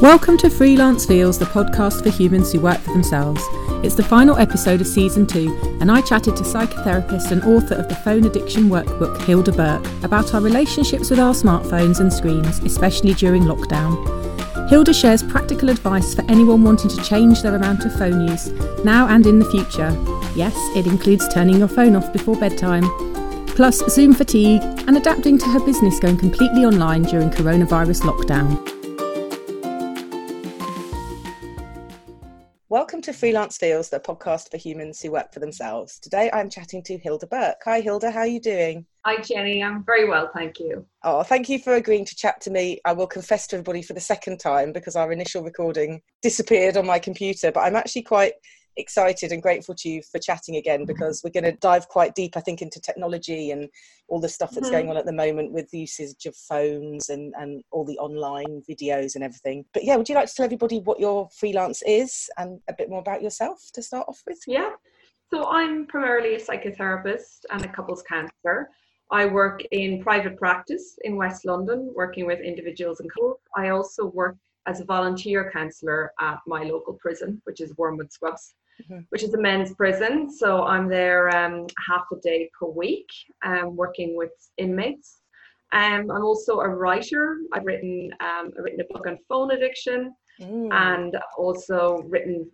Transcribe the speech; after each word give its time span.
Welcome 0.00 0.38
to 0.38 0.48
Freelance 0.48 1.04
Feels, 1.04 1.38
the 1.38 1.44
podcast 1.44 2.02
for 2.02 2.08
humans 2.08 2.50
who 2.50 2.60
work 2.60 2.78
for 2.78 2.94
themselves. 2.94 3.42
It's 3.84 3.94
the 3.94 4.02
final 4.02 4.38
episode 4.38 4.80
of 4.80 4.86
season 4.86 5.26
two, 5.26 5.54
and 5.78 5.92
I 5.92 6.00
chatted 6.00 6.36
to 6.36 6.42
psychotherapist 6.42 7.30
and 7.32 7.44
author 7.44 7.74
of 7.74 7.86
the 7.86 7.96
Phone 7.96 8.24
Addiction 8.24 8.70
Workbook, 8.70 9.20
Hilda 9.24 9.52
Burke, 9.52 9.86
about 10.02 10.32
our 10.32 10.40
relationships 10.40 11.10
with 11.10 11.18
our 11.18 11.34
smartphones 11.34 12.00
and 12.00 12.10
screens, 12.10 12.60
especially 12.60 13.12
during 13.12 13.42
lockdown. 13.42 14.70
Hilda 14.70 14.94
shares 14.94 15.22
practical 15.22 15.68
advice 15.68 16.14
for 16.14 16.24
anyone 16.30 16.64
wanting 16.64 16.88
to 16.88 17.04
change 17.04 17.42
their 17.42 17.56
amount 17.56 17.84
of 17.84 17.92
phone 17.98 18.26
use, 18.26 18.48
now 18.82 19.06
and 19.06 19.26
in 19.26 19.38
the 19.38 19.50
future. 19.50 19.90
Yes, 20.34 20.56
it 20.74 20.86
includes 20.86 21.28
turning 21.28 21.58
your 21.58 21.68
phone 21.68 21.94
off 21.94 22.10
before 22.10 22.36
bedtime, 22.36 22.88
plus 23.48 23.84
Zoom 23.90 24.14
fatigue 24.14 24.62
and 24.62 24.96
adapting 24.96 25.36
to 25.36 25.46
her 25.48 25.60
business 25.60 26.00
going 26.00 26.16
completely 26.16 26.64
online 26.64 27.02
during 27.02 27.28
coronavirus 27.28 28.00
lockdown. 28.00 28.69
Freelance 33.20 33.58
Feels, 33.58 33.90
the 33.90 34.00
podcast 34.00 34.50
for 34.50 34.56
humans 34.56 35.02
who 35.02 35.12
work 35.12 35.30
for 35.30 35.40
themselves. 35.40 35.98
Today 35.98 36.30
I'm 36.32 36.48
chatting 36.48 36.82
to 36.84 36.96
Hilda 36.96 37.26
Burke. 37.26 37.60
Hi 37.66 37.82
Hilda, 37.82 38.10
how 38.10 38.20
are 38.20 38.26
you 38.26 38.40
doing? 38.40 38.86
Hi 39.04 39.20
Jenny, 39.20 39.62
I'm 39.62 39.84
very 39.84 40.08
well, 40.08 40.30
thank 40.32 40.58
you. 40.58 40.86
Oh, 41.02 41.22
thank 41.22 41.50
you 41.50 41.58
for 41.58 41.74
agreeing 41.74 42.06
to 42.06 42.16
chat 42.16 42.40
to 42.40 42.50
me. 42.50 42.80
I 42.86 42.94
will 42.94 43.06
confess 43.06 43.46
to 43.48 43.56
everybody 43.56 43.82
for 43.82 43.92
the 43.92 44.00
second 44.00 44.40
time 44.40 44.72
because 44.72 44.96
our 44.96 45.12
initial 45.12 45.42
recording 45.42 46.00
disappeared 46.22 46.78
on 46.78 46.86
my 46.86 46.98
computer, 46.98 47.52
but 47.52 47.60
I'm 47.60 47.76
actually 47.76 48.04
quite 48.04 48.32
excited 48.80 49.32
and 49.32 49.42
grateful 49.42 49.74
to 49.76 49.88
you 49.88 50.02
for 50.10 50.18
chatting 50.18 50.56
again 50.56 50.84
because 50.84 51.22
we're 51.22 51.30
going 51.30 51.52
to 51.52 51.58
dive 51.60 51.88
quite 51.88 52.14
deep, 52.14 52.36
I 52.36 52.40
think, 52.40 52.62
into 52.62 52.80
technology 52.80 53.50
and 53.50 53.68
all 54.08 54.20
the 54.20 54.28
stuff 54.28 54.50
that's 54.50 54.66
mm-hmm. 54.66 54.74
going 54.76 54.90
on 54.90 54.96
at 54.96 55.06
the 55.06 55.12
moment 55.12 55.52
with 55.52 55.70
the 55.70 55.80
usage 55.80 56.26
of 56.26 56.34
phones 56.36 57.08
and, 57.08 57.32
and 57.38 57.62
all 57.70 57.84
the 57.84 57.98
online 57.98 58.62
videos 58.68 59.14
and 59.14 59.22
everything. 59.22 59.64
But 59.72 59.84
yeah, 59.84 59.96
would 59.96 60.08
you 60.08 60.14
like 60.14 60.28
to 60.28 60.34
tell 60.34 60.44
everybody 60.44 60.80
what 60.80 61.00
your 61.00 61.28
freelance 61.38 61.82
is 61.86 62.28
and 62.38 62.60
a 62.68 62.74
bit 62.76 62.90
more 62.90 63.00
about 63.00 63.22
yourself 63.22 63.58
to 63.74 63.82
start 63.82 64.06
off 64.08 64.20
with? 64.26 64.38
Yeah. 64.46 64.70
So 65.32 65.48
I'm 65.48 65.86
primarily 65.86 66.34
a 66.34 66.40
psychotherapist 66.40 67.44
and 67.50 67.64
a 67.64 67.68
couples 67.68 68.02
counsellor. 68.02 68.68
I 69.12 69.26
work 69.26 69.62
in 69.70 70.02
private 70.02 70.36
practice 70.36 70.98
in 71.04 71.16
West 71.16 71.44
London, 71.44 71.92
working 71.94 72.26
with 72.26 72.40
individuals 72.40 73.00
and 73.00 73.10
couples. 73.12 73.38
I 73.56 73.68
also 73.68 74.06
work 74.06 74.36
as 74.66 74.80
a 74.80 74.84
volunteer 74.84 75.50
counsellor 75.52 76.12
at 76.20 76.38
my 76.46 76.62
local 76.64 76.94
prison, 76.94 77.40
which 77.44 77.60
is 77.60 77.76
Wormwood 77.76 78.12
Scrubs 78.12 78.54
mm-hmm. 78.80 79.00
which 79.10 79.22
is 79.22 79.34
a 79.34 79.40
men's 79.40 79.74
prison. 79.74 80.30
So 80.30 80.64
I'm 80.64 80.88
there 80.88 81.34
um, 81.36 81.66
half 81.88 82.06
a 82.12 82.16
day 82.20 82.50
per 82.58 82.66
week, 82.66 83.08
um, 83.44 83.76
working 83.76 84.16
with 84.16 84.32
inmates. 84.56 85.18
Um, 85.72 86.10
I'm 86.10 86.24
also 86.24 86.60
a 86.60 86.68
writer. 86.68 87.38
I've 87.52 87.64
written 87.64 88.10
um, 88.20 88.52
I've 88.56 88.64
written 88.64 88.80
a 88.80 88.92
book 88.92 89.06
on 89.06 89.18
phone 89.28 89.52
addiction, 89.52 90.12
mm. 90.40 90.68
and 90.72 91.16
also 91.38 92.02
written 92.08 92.50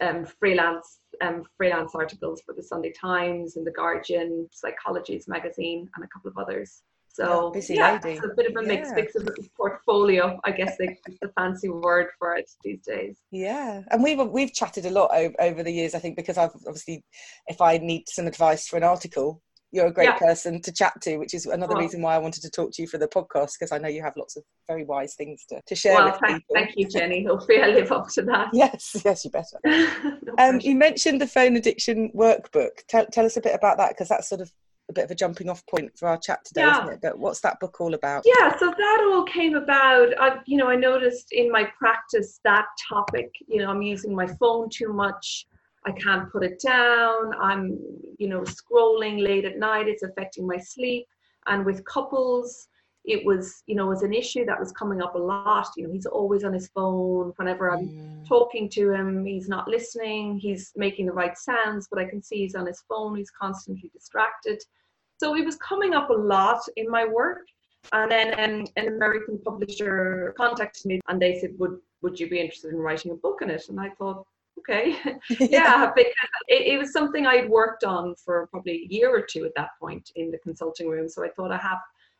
um, 0.00 0.24
freelance 0.24 1.00
um, 1.22 1.44
freelance 1.56 1.94
articles 1.94 2.40
for 2.44 2.54
the 2.54 2.62
Sunday 2.62 2.92
Times 2.92 3.56
and 3.56 3.66
the 3.66 3.72
Guardian, 3.72 4.48
Psychologies 4.52 5.28
magazine, 5.28 5.88
and 5.94 6.04
a 6.04 6.08
couple 6.08 6.30
of 6.30 6.38
others. 6.38 6.82
So 7.14 7.52
yeah, 7.68 8.00
lady. 8.02 8.16
it's 8.16 8.24
a 8.24 8.34
bit 8.34 8.50
of 8.50 8.56
a 8.56 8.66
mix, 8.66 8.88
yeah. 8.88 8.94
mix 8.94 9.14
of 9.16 9.28
portfolio, 9.54 10.40
I 10.44 10.50
guess 10.50 10.76
is 10.80 10.96
the 11.20 11.28
fancy 11.36 11.68
word 11.68 12.06
for 12.18 12.36
it 12.36 12.50
these 12.64 12.80
days. 12.80 13.18
Yeah, 13.30 13.82
and 13.90 14.02
we've 14.02 14.18
we've 14.18 14.52
chatted 14.52 14.86
a 14.86 14.90
lot 14.90 15.10
over, 15.14 15.34
over 15.38 15.62
the 15.62 15.70
years. 15.70 15.94
I 15.94 15.98
think 15.98 16.16
because 16.16 16.38
I've 16.38 16.54
obviously, 16.66 17.04
if 17.48 17.60
I 17.60 17.76
need 17.76 18.08
some 18.08 18.26
advice 18.26 18.66
for 18.66 18.78
an 18.78 18.84
article, 18.84 19.42
you're 19.72 19.86
a 19.86 19.92
great 19.92 20.10
yeah. 20.10 20.18
person 20.18 20.60
to 20.62 20.72
chat 20.72 20.94
to, 21.02 21.16
which 21.16 21.34
is 21.34 21.46
another 21.46 21.76
oh. 21.76 21.80
reason 21.80 22.00
why 22.00 22.14
I 22.14 22.18
wanted 22.18 22.42
to 22.42 22.50
talk 22.50 22.72
to 22.72 22.82
you 22.82 22.88
for 22.88 22.98
the 22.98 23.08
podcast 23.08 23.52
because 23.58 23.72
I 23.72 23.78
know 23.78 23.88
you 23.88 24.02
have 24.02 24.14
lots 24.16 24.36
of 24.36 24.44
very 24.68 24.84
wise 24.84 25.14
things 25.14 25.44
to, 25.50 25.60
to 25.66 25.74
share. 25.74 25.96
Well, 25.96 26.18
thank, 26.24 26.42
thank, 26.54 26.70
you, 26.76 26.86
Jenny. 26.86 27.24
Hopefully, 27.24 27.62
I 27.62 27.68
live 27.68 27.90
up 27.90 28.08
to 28.10 28.22
that. 28.22 28.50
Yes, 28.54 29.02
yes, 29.04 29.24
you 29.24 29.30
better. 29.30 29.58
no 29.64 30.34
um, 30.38 30.60
you 30.60 30.74
mentioned 30.74 31.20
the 31.20 31.26
phone 31.26 31.56
addiction 31.56 32.10
workbook. 32.14 32.70
Tell, 32.88 33.06
tell 33.06 33.24
us 33.24 33.36
a 33.36 33.40
bit 33.40 33.54
about 33.54 33.78
that 33.78 33.90
because 33.90 34.08
that's 34.08 34.28
sort 34.28 34.40
of 34.40 34.52
a 34.92 34.94
bit 34.94 35.04
of 35.04 35.10
a 35.10 35.14
jumping 35.14 35.48
off 35.48 35.66
point 35.66 35.98
for 35.98 36.08
our 36.08 36.18
chat 36.18 36.44
today, 36.44 36.62
yeah. 36.62 36.82
isn't 36.82 36.94
it? 36.94 37.00
But 37.02 37.18
what's 37.18 37.40
that 37.40 37.58
book 37.60 37.80
all 37.80 37.94
about? 37.94 38.22
Yeah, 38.24 38.56
so 38.58 38.66
that 38.66 39.10
all 39.10 39.24
came 39.24 39.54
about. 39.56 40.08
I, 40.20 40.38
you 40.46 40.56
know, 40.58 40.68
I 40.68 40.76
noticed 40.76 41.32
in 41.32 41.50
my 41.50 41.64
practice 41.78 42.40
that 42.44 42.66
topic. 42.88 43.30
You 43.48 43.58
know, 43.58 43.70
I'm 43.70 43.82
using 43.82 44.14
my 44.14 44.26
phone 44.26 44.68
too 44.70 44.92
much. 44.92 45.46
I 45.84 45.92
can't 45.92 46.30
put 46.30 46.44
it 46.44 46.60
down. 46.60 47.32
I'm, 47.40 47.78
you 48.18 48.28
know, 48.28 48.42
scrolling 48.42 49.22
late 49.22 49.44
at 49.44 49.58
night. 49.58 49.88
It's 49.88 50.04
affecting 50.04 50.46
my 50.46 50.58
sleep. 50.58 51.06
And 51.46 51.64
with 51.66 51.84
couples, 51.86 52.68
it 53.04 53.24
was, 53.24 53.64
you 53.66 53.74
know, 53.74 53.86
was 53.86 54.02
an 54.02 54.12
issue 54.12 54.44
that 54.44 54.60
was 54.60 54.70
coming 54.72 55.02
up 55.02 55.16
a 55.16 55.18
lot. 55.18 55.68
You 55.76 55.86
know, 55.86 55.92
he's 55.92 56.06
always 56.06 56.44
on 56.44 56.52
his 56.52 56.68
phone. 56.68 57.32
Whenever 57.36 57.72
I'm 57.72 57.88
mm. 57.88 58.28
talking 58.28 58.68
to 58.70 58.92
him, 58.92 59.24
he's 59.24 59.48
not 59.48 59.66
listening. 59.66 60.38
He's 60.38 60.72
making 60.76 61.06
the 61.06 61.12
right 61.12 61.36
sounds, 61.36 61.88
but 61.90 61.98
I 61.98 62.04
can 62.04 62.22
see 62.22 62.36
he's 62.36 62.54
on 62.54 62.66
his 62.66 62.84
phone. 62.88 63.16
He's 63.16 63.30
constantly 63.30 63.90
distracted. 63.92 64.62
So 65.22 65.36
it 65.36 65.44
was 65.44 65.54
coming 65.58 65.94
up 65.94 66.10
a 66.10 66.14
lot 66.14 66.58
in 66.76 66.90
my 66.90 67.04
work. 67.04 67.46
And 67.92 68.10
then 68.10 68.28
um, 68.40 68.66
an 68.74 68.88
American 68.88 69.38
publisher 69.38 70.34
contacted 70.36 70.84
me 70.84 71.00
and 71.06 71.22
they 71.22 71.38
said, 71.38 71.50
would, 71.58 71.78
would 72.02 72.18
you 72.18 72.28
be 72.28 72.40
interested 72.40 72.72
in 72.72 72.80
writing 72.80 73.12
a 73.12 73.14
book 73.14 73.38
on 73.40 73.48
it? 73.48 73.62
And 73.68 73.78
I 73.78 73.90
thought, 73.90 74.26
okay, 74.58 74.96
yeah, 75.38 75.92
because 75.94 76.12
it, 76.48 76.72
it, 76.72 76.76
was 76.76 76.92
something 76.92 77.24
I'd 77.24 77.48
worked 77.48 77.84
on 77.84 78.16
for 78.16 78.48
probably 78.48 78.72
a 78.72 78.92
year 78.92 79.16
or 79.16 79.22
two 79.22 79.44
at 79.44 79.52
that 79.54 79.70
point 79.80 80.10
in 80.16 80.32
the 80.32 80.38
consulting 80.38 80.88
room. 80.88 81.08
So 81.08 81.24
I 81.24 81.28
thought 81.28 81.52
I 81.52 81.58
have 81.58 81.78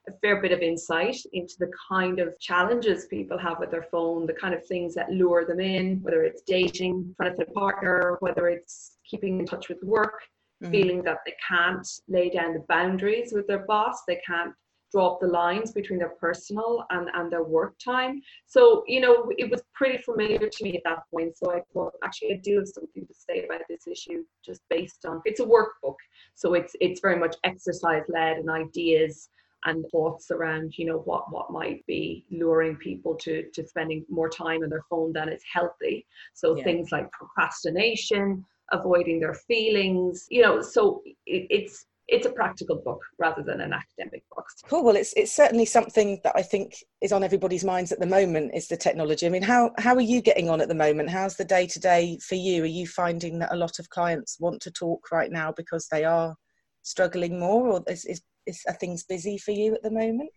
a 0.08 0.12
fair 0.20 0.40
bit 0.40 0.52
of 0.52 0.60
insight 0.60 1.16
into 1.32 1.54
the 1.58 1.72
kind 1.88 2.20
of 2.20 2.38
challenges 2.38 3.06
people 3.06 3.36
have 3.36 3.58
with 3.58 3.72
their 3.72 3.86
phone, 3.90 4.26
the 4.26 4.32
kind 4.32 4.54
of 4.54 4.64
things 4.66 4.94
that 4.94 5.10
lure 5.10 5.44
them 5.44 5.58
in, 5.58 6.00
whether 6.02 6.22
it's 6.22 6.42
dating, 6.42 7.16
trying 7.16 7.32
to 7.32 7.36
find 7.36 7.48
a 7.48 7.52
partner, 7.52 8.16
whether 8.20 8.46
it's 8.46 8.98
keeping 9.04 9.40
in 9.40 9.46
touch 9.46 9.68
with 9.68 9.82
work 9.82 10.22
mm-hmm. 10.62 10.70
feeling 10.70 11.02
that 11.02 11.18
they 11.26 11.34
can't 11.48 11.86
lay 12.08 12.30
down 12.30 12.54
the 12.54 12.64
boundaries 12.68 13.32
with 13.32 13.46
their 13.46 13.64
boss, 13.66 14.02
they 14.06 14.20
can't 14.26 14.54
draw 14.92 15.14
up 15.14 15.20
the 15.20 15.26
lines 15.26 15.72
between 15.72 15.98
their 15.98 16.14
personal 16.20 16.84
and, 16.90 17.08
and 17.14 17.32
their 17.32 17.42
work 17.42 17.74
time. 17.82 18.20
So, 18.46 18.84
you 18.86 19.00
know, 19.00 19.32
it 19.38 19.50
was 19.50 19.62
pretty 19.74 19.98
familiar 20.02 20.48
to 20.48 20.64
me 20.64 20.76
at 20.76 20.82
that 20.84 21.00
point. 21.10 21.36
So 21.36 21.52
I 21.52 21.62
thought 21.72 21.94
actually 22.04 22.34
I 22.34 22.40
do 22.42 22.58
have 22.58 22.68
something 22.68 23.06
to 23.06 23.14
say 23.14 23.44
about 23.44 23.62
this 23.68 23.86
issue 23.86 24.24
just 24.44 24.60
based 24.68 25.06
on 25.06 25.22
it's 25.24 25.40
a 25.40 25.44
workbook. 25.44 25.96
So 26.34 26.54
it's 26.54 26.74
it's 26.80 27.00
very 27.00 27.18
much 27.18 27.36
exercise 27.44 28.04
led 28.08 28.36
and 28.36 28.50
ideas 28.50 29.30
and 29.64 29.84
thoughts 29.90 30.30
around, 30.30 30.76
you 30.76 30.86
know, 30.86 30.98
what 30.98 31.32
what 31.32 31.50
might 31.50 31.86
be 31.86 32.26
luring 32.30 32.76
people 32.76 33.14
to 33.22 33.44
to 33.54 33.66
spending 33.66 34.04
more 34.10 34.28
time 34.28 34.62
on 34.62 34.68
their 34.68 34.84
phone 34.90 35.12
than 35.12 35.28
is 35.28 35.42
healthy. 35.50 36.06
So 36.34 36.56
yeah. 36.56 36.64
things 36.64 36.92
like 36.92 37.10
procrastination, 37.12 38.44
avoiding 38.72 39.20
their 39.20 39.34
feelings 39.34 40.26
you 40.30 40.42
know 40.42 40.60
so 40.60 41.02
it, 41.26 41.46
it's 41.50 41.86
it's 42.08 42.26
a 42.26 42.30
practical 42.30 42.76
book 42.76 43.00
rather 43.18 43.42
than 43.42 43.60
an 43.60 43.72
academic 43.72 44.22
book. 44.34 44.44
Cool. 44.68 44.84
Well, 44.84 44.96
it's 44.96 45.12
it's 45.14 45.32
certainly 45.32 45.64
something 45.64 46.20
that 46.24 46.34
I 46.36 46.42
think 46.42 46.74
is 47.00 47.12
on 47.12 47.24
everybody's 47.24 47.64
minds 47.64 47.92
at 47.92 48.00
the 48.00 48.06
moment 48.06 48.52
is 48.54 48.68
the 48.68 48.76
technology. 48.76 49.24
I 49.24 49.30
mean, 49.30 49.42
how 49.42 49.70
how 49.78 49.94
are 49.94 50.00
you 50.00 50.20
getting 50.20 50.50
on 50.50 50.60
at 50.60 50.68
the 50.68 50.74
moment? 50.74 51.10
How's 51.10 51.36
the 51.36 51.44
day 51.44 51.66
to 51.68 51.80
day 51.80 52.18
for 52.18 52.34
you? 52.34 52.64
Are 52.64 52.66
you 52.66 52.86
finding 52.86 53.38
that 53.38 53.52
a 53.52 53.56
lot 53.56 53.78
of 53.78 53.88
clients 53.88 54.38
want 54.40 54.60
to 54.62 54.70
talk 54.70 55.10
right 55.10 55.30
now 55.30 55.52
because 55.56 55.88
they 55.88 56.04
are 56.04 56.34
struggling 56.82 57.38
more, 57.38 57.68
or 57.68 57.82
is 57.86 58.04
is, 58.04 58.20
is 58.46 58.62
are 58.68 58.74
things 58.74 59.04
busy 59.04 59.38
for 59.38 59.52
you 59.52 59.74
at 59.74 59.82
the 59.82 59.90
moment? 59.90 60.30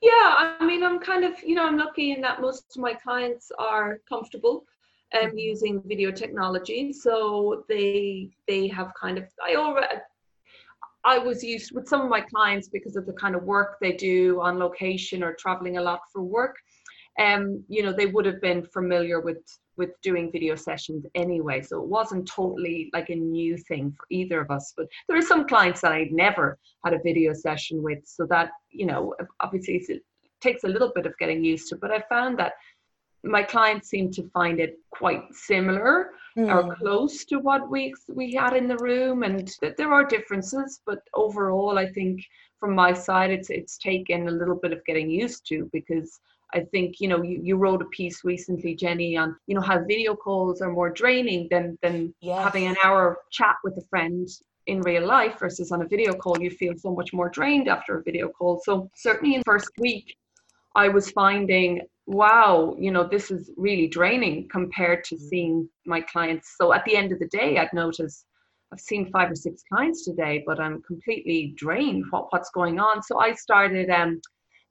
Yeah, 0.00 0.10
I 0.12 0.64
mean, 0.64 0.84
I'm 0.84 1.00
kind 1.00 1.24
of 1.24 1.32
you 1.42 1.56
know 1.56 1.66
I'm 1.66 1.76
lucky 1.76 2.12
in 2.12 2.20
that 2.22 2.40
most 2.40 2.64
of 2.74 2.80
my 2.80 2.94
clients 2.94 3.50
are 3.58 3.98
comfortable 4.08 4.64
um, 5.20 5.36
using 5.36 5.82
video 5.86 6.10
technology. 6.10 6.92
So 6.92 7.64
they 7.68 8.30
they 8.46 8.68
have 8.68 8.92
kind 9.00 9.18
of 9.18 9.24
I 9.46 9.56
already 9.56 9.86
I 11.04 11.18
was 11.18 11.42
used 11.42 11.72
with 11.72 11.88
some 11.88 12.00
of 12.02 12.08
my 12.08 12.20
clients 12.20 12.68
because 12.68 12.96
of 12.96 13.06
the 13.06 13.12
kind 13.12 13.34
of 13.34 13.42
work 13.44 13.78
they 13.80 13.92
do 13.92 14.40
on 14.40 14.58
location 14.58 15.22
or 15.22 15.34
traveling 15.34 15.78
a 15.78 15.82
lot 15.82 16.00
for 16.12 16.22
work. 16.22 16.56
Um, 17.18 17.64
you 17.68 17.82
know, 17.82 17.92
they 17.92 18.06
would 18.06 18.26
have 18.26 18.40
been 18.40 18.62
familiar 18.64 19.20
with 19.20 19.42
with 19.78 19.90
doing 20.02 20.30
video 20.30 20.56
sessions 20.56 21.06
anyway. 21.14 21.62
So 21.62 21.80
it 21.80 21.88
wasn't 21.88 22.28
totally 22.28 22.90
like 22.92 23.10
a 23.10 23.14
new 23.14 23.56
thing 23.56 23.94
for 23.96 24.04
either 24.10 24.40
of 24.40 24.50
us. 24.50 24.74
But 24.76 24.86
there 25.08 25.16
are 25.16 25.22
some 25.22 25.46
clients 25.46 25.80
that 25.80 25.92
I'd 25.92 26.12
never 26.12 26.58
had 26.84 26.94
a 26.94 27.00
video 27.02 27.32
session 27.32 27.82
with. 27.82 28.00
So 28.04 28.26
that, 28.28 28.50
you 28.70 28.86
know, 28.86 29.14
obviously 29.40 29.76
it 29.88 30.02
takes 30.40 30.64
a 30.64 30.68
little 30.68 30.92
bit 30.94 31.06
of 31.06 31.16
getting 31.18 31.44
used 31.44 31.68
to. 31.68 31.76
But 31.76 31.92
I 31.92 32.02
found 32.08 32.38
that 32.40 32.54
my 33.24 33.42
clients 33.42 33.88
seem 33.88 34.10
to 34.12 34.28
find 34.30 34.60
it 34.60 34.78
quite 34.90 35.22
similar 35.32 36.10
mm. 36.36 36.48
or 36.52 36.74
close 36.76 37.24
to 37.24 37.38
what 37.38 37.68
we 37.70 37.94
we 38.08 38.32
had 38.32 38.54
in 38.54 38.68
the 38.68 38.78
room 38.78 39.22
and 39.22 39.54
that 39.60 39.76
there 39.76 39.92
are 39.92 40.04
differences 40.04 40.80
but 40.86 41.00
overall 41.14 41.78
i 41.78 41.86
think 41.86 42.20
from 42.60 42.74
my 42.74 42.92
side 42.92 43.30
it's 43.30 43.50
it's 43.50 43.78
taken 43.78 44.28
a 44.28 44.30
little 44.30 44.56
bit 44.56 44.72
of 44.72 44.84
getting 44.84 45.10
used 45.10 45.46
to 45.46 45.68
because 45.72 46.20
I 46.54 46.60
think 46.60 47.00
you 47.00 47.08
know 47.08 47.22
you, 47.22 47.40
you 47.42 47.56
wrote 47.56 47.82
a 47.82 47.86
piece 47.86 48.24
recently, 48.24 48.74
Jenny, 48.74 49.16
on 49.16 49.36
you 49.46 49.54
know 49.54 49.60
how 49.60 49.84
video 49.84 50.14
calls 50.14 50.62
are 50.62 50.72
more 50.72 50.90
draining 50.90 51.46
than 51.50 51.78
than 51.82 52.14
yes. 52.20 52.42
having 52.42 52.66
an 52.66 52.76
hour 52.82 53.18
chat 53.30 53.56
with 53.64 53.76
a 53.76 53.86
friend 53.90 54.26
in 54.66 54.80
real 54.82 55.06
life 55.06 55.38
versus 55.38 55.72
on 55.72 55.82
a 55.82 55.86
video 55.86 56.12
call. 56.14 56.40
You 56.40 56.50
feel 56.50 56.74
so 56.76 56.94
much 56.94 57.12
more 57.12 57.28
drained 57.28 57.68
after 57.68 57.98
a 57.98 58.02
video 58.02 58.28
call. 58.28 58.60
So 58.64 58.90
certainly 58.94 59.34
in 59.34 59.42
first 59.44 59.70
week, 59.78 60.16
I 60.78 60.86
was 60.88 61.10
finding, 61.10 61.80
wow, 62.06 62.76
you 62.78 62.92
know, 62.92 63.04
this 63.04 63.32
is 63.32 63.50
really 63.56 63.88
draining 63.88 64.48
compared 64.48 65.02
to 65.08 65.16
Mm. 65.16 65.20
seeing 65.28 65.68
my 65.84 66.00
clients. 66.00 66.54
So 66.56 66.72
at 66.72 66.84
the 66.84 66.94
end 67.00 67.10
of 67.12 67.18
the 67.18 67.26
day, 67.40 67.58
I'd 67.58 67.72
notice 67.72 68.24
I've 68.70 68.80
seen 68.80 69.10
five 69.10 69.30
or 69.30 69.34
six 69.34 69.62
clients 69.70 70.04
today, 70.04 70.44
but 70.46 70.60
I'm 70.60 70.80
completely 70.82 71.54
drained. 71.56 72.04
What 72.10 72.24
what's 72.32 72.50
going 72.50 72.78
on? 72.78 73.02
So 73.02 73.18
I 73.18 73.32
started 73.32 73.88
um 73.90 74.20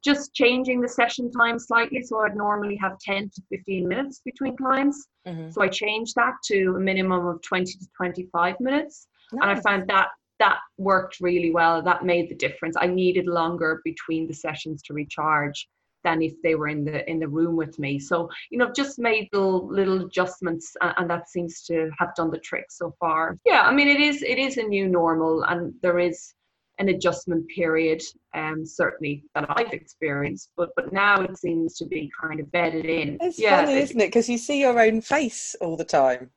just 0.10 0.34
changing 0.42 0.80
the 0.82 0.88
session 1.00 1.26
time 1.32 1.58
slightly. 1.60 2.02
So 2.04 2.14
I'd 2.24 2.38
normally 2.38 2.78
have 2.78 3.00
10 3.00 3.30
to 3.36 3.42
15 3.50 3.88
minutes 3.88 4.22
between 4.24 4.56
clients. 4.56 5.00
Mhm. 5.28 5.52
So 5.54 5.62
I 5.62 5.68
changed 5.68 6.14
that 6.16 6.36
to 6.50 6.58
a 6.78 6.80
minimum 6.92 7.26
of 7.32 7.42
20 7.42 7.74
to 7.82 7.88
25 7.98 8.56
minutes. 8.68 9.08
And 9.32 9.44
I 9.54 9.56
found 9.68 9.82
that 9.90 10.08
that 10.40 10.60
worked 10.78 11.16
really 11.20 11.52
well. 11.60 11.82
That 11.82 12.06
made 12.14 12.30
the 12.30 12.36
difference. 12.46 12.76
I 12.86 12.88
needed 13.04 13.26
longer 13.26 13.82
between 13.84 14.28
the 14.28 14.38
sessions 14.46 14.82
to 14.84 14.94
recharge 14.94 15.68
than 16.08 16.22
if 16.22 16.34
they 16.42 16.56
were 16.56 16.70
in 16.76 16.82
the 16.86 16.98
in 17.12 17.20
the 17.20 17.28
room 17.28 17.56
with 17.62 17.78
me. 17.86 18.00
So 18.00 18.30
you 18.52 18.58
know, 18.58 18.72
just 18.82 18.98
made 19.10 19.28
little 19.34 19.68
little 19.80 20.00
adjustments, 20.06 20.66
a- 20.82 20.94
and 20.98 21.10
that 21.10 21.30
seems 21.30 21.54
to 21.70 21.76
have 22.00 22.12
done 22.16 22.32
the 22.32 22.40
trick 22.50 22.66
so 22.70 22.88
far. 23.02 23.38
Yeah, 23.46 23.62
I 23.70 23.72
mean, 23.78 23.90
it 23.96 24.00
is 24.10 24.18
it 24.34 24.40
is 24.48 24.58
a 24.58 24.64
new 24.64 24.88
normal, 24.88 25.44
and 25.44 25.74
there 25.82 26.00
is 26.00 26.18
an 26.80 26.90
adjustment 26.90 27.44
period, 27.60 28.02
um, 28.36 28.64
certainly 28.64 29.24
that 29.34 29.46
I've 29.58 29.74
experienced. 29.74 30.52
But 30.56 30.70
but 30.78 30.94
now 30.94 31.16
it 31.28 31.36
seems 31.38 31.76
to 31.80 31.86
be 31.86 32.02
kind 32.22 32.40
of 32.40 32.52
bedded 32.52 32.86
in. 32.86 33.18
It's 33.20 33.40
yeah, 33.40 33.58
funny, 33.66 33.78
it- 33.78 33.84
isn't 33.86 34.02
it? 34.02 34.08
Because 34.12 34.30
you 34.30 34.38
see 34.38 34.60
your 34.66 34.80
own 34.80 35.02
face 35.02 35.56
all 35.60 35.76
the 35.76 35.92
time. 36.02 36.30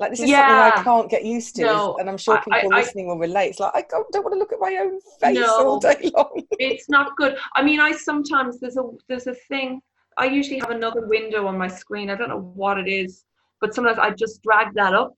Like 0.00 0.10
this 0.10 0.20
is 0.20 0.30
Yeah. 0.30 0.70
something 0.72 0.80
I 0.80 0.82
can't 0.82 1.10
get 1.10 1.24
used 1.26 1.54
to, 1.56 1.62
No, 1.62 1.96
and 1.98 2.08
I'm 2.08 2.16
sure 2.16 2.34
I- 2.34 2.38
I- 2.38 2.60
people 2.62 2.74
I- 2.74 2.78
listening 2.80 3.06
will 3.06 3.18
relate. 3.18 3.50
It's 3.50 3.60
like 3.60 3.74
I 3.74 3.84
don't, 3.90 4.10
don't 4.12 4.24
want 4.24 4.34
to 4.34 4.38
look 4.38 4.52
at 4.52 4.58
my 4.58 4.74
own 4.82 4.98
face 5.20 5.38
No. 5.38 5.66
all 5.68 5.78
day 5.78 6.10
long. 6.16 6.42
it's 6.58 6.88
not 6.88 7.14
good. 7.16 7.36
I 7.54 7.62
mean, 7.62 7.80
I 7.80 7.92
sometimes 7.92 8.58
there's 8.60 8.78
a 8.78 8.84
there's 9.08 9.26
a 9.26 9.34
thing. 9.50 9.82
I 10.16 10.24
usually 10.24 10.58
have 10.58 10.70
another 10.70 11.06
window 11.06 11.46
on 11.46 11.56
my 11.58 11.68
screen. 11.68 12.08
I 12.10 12.16
don't 12.16 12.30
know 12.30 12.50
what 12.62 12.78
it 12.78 12.88
is, 12.88 13.24
but 13.60 13.74
sometimes 13.74 13.98
I 13.98 14.10
just 14.10 14.42
drag 14.42 14.74
that 14.74 14.94
up 14.94 15.14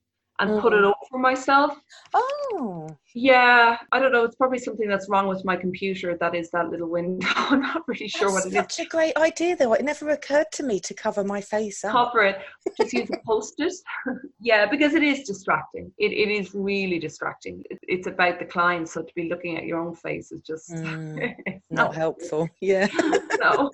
and 0.49 0.61
put 0.61 0.73
it 0.73 0.81
Mm. 0.83 0.93
for 1.09 1.19
myself. 1.19 1.71
Oh, 2.13 2.87
Yeah, 3.15 3.77
I 3.91 3.99
don't 3.99 4.11
know. 4.11 4.23
It's 4.23 4.35
probably 4.35 4.57
something 4.57 4.87
that's 4.89 5.07
wrong 5.07 5.27
with 5.27 5.45
my 5.45 5.55
computer. 5.55 6.17
That 6.19 6.33
is 6.33 6.49
that 6.51 6.69
little 6.69 6.89
window. 6.89 7.27
I'm 7.35 7.61
not 7.61 7.83
really 7.87 8.07
sure 8.07 8.31
that's 8.31 8.45
what 8.45 8.53
it 8.53 8.57
is. 8.57 8.75
such 8.75 8.79
a 8.85 8.89
great 8.89 9.15
idea, 9.17 9.55
though. 9.55 9.73
It 9.73 9.85
never 9.85 10.09
occurred 10.09 10.47
to 10.53 10.63
me 10.63 10.79
to 10.79 10.93
cover 10.95 11.23
my 11.23 11.39
face 11.39 11.83
up. 11.85 11.91
Cover 11.91 12.23
it. 12.25 12.37
Just 12.77 12.93
use 12.93 13.09
a 13.11 13.17
post-it. 13.27 13.73
yeah, 14.41 14.65
because 14.65 14.95
it 14.95 15.03
is 15.03 15.23
distracting. 15.27 15.91
It 15.99 16.11
it 16.11 16.29
is 16.39 16.55
really 16.55 16.97
distracting. 16.97 17.63
It, 17.69 17.77
it's 17.83 18.07
about 18.07 18.39
the 18.39 18.45
client, 18.45 18.89
so 18.89 19.03
to 19.03 19.13
be 19.15 19.29
looking 19.29 19.57
at 19.57 19.65
your 19.65 19.79
own 19.79 19.93
face 19.95 20.31
is 20.31 20.41
just 20.41 20.69
Mm, 20.73 21.35
not 21.69 21.85
not 21.89 21.95
helpful. 21.95 22.49
Yeah. 22.61 22.87
no. 23.43 23.69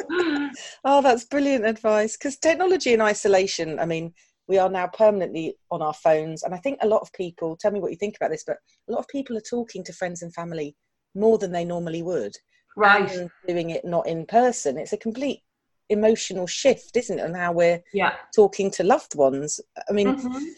Oh, 0.84 1.02
that's 1.02 1.24
brilliant 1.26 1.66
advice. 1.66 2.18
Because 2.18 2.38
technology 2.38 2.92
in 2.94 3.02
isolation, 3.02 3.80
I 3.80 3.86
mean, 3.86 4.14
we 4.50 4.58
are 4.58 4.70
now 4.70 4.88
permanently 4.88 5.56
on 5.70 5.82
our 5.84 5.94
phones. 5.94 6.42
And 6.42 6.56
I 6.56 6.58
think 6.58 6.80
a 6.82 6.88
lot 6.88 7.02
of 7.02 7.14
people, 7.14 7.56
tell 7.56 7.72
me 7.72 7.80
what 7.80 7.92
you 7.92 7.98
think 7.98 8.18
about 8.18 8.32
this, 8.32 8.44
but 8.46 8.58
a 8.90 8.92
lot 8.92 9.00
of 9.00 9.08
people 9.08 9.38
are 9.38 9.42
talking 9.42 9.84
to 9.84 9.94
friends 9.94 10.24
and 10.24 10.34
family 10.34 10.76
more 11.16 11.38
than 11.38 11.52
they 11.52 11.64
normally 11.64 12.02
would. 12.02 12.36
Right. 12.76 13.10
And 13.12 13.30
doing 13.48 13.70
it 13.70 13.86
not 13.86 14.08
in 14.08 14.26
person. 14.26 14.80
It's 14.80 14.92
a 14.92 14.98
complete 14.98 15.44
emotional 15.90 16.48
shift, 16.48 16.98
isn't 16.98 17.20
it? 17.20 17.26
On 17.26 17.36
how 17.36 17.52
we're 17.52 17.84
Yeah. 17.94 18.16
talking 18.36 18.72
to 18.72 18.84
loved 18.84 19.14
ones. 19.14 19.62
I 19.88 19.94
mean, 19.94 20.16
Mhm. 20.16 20.56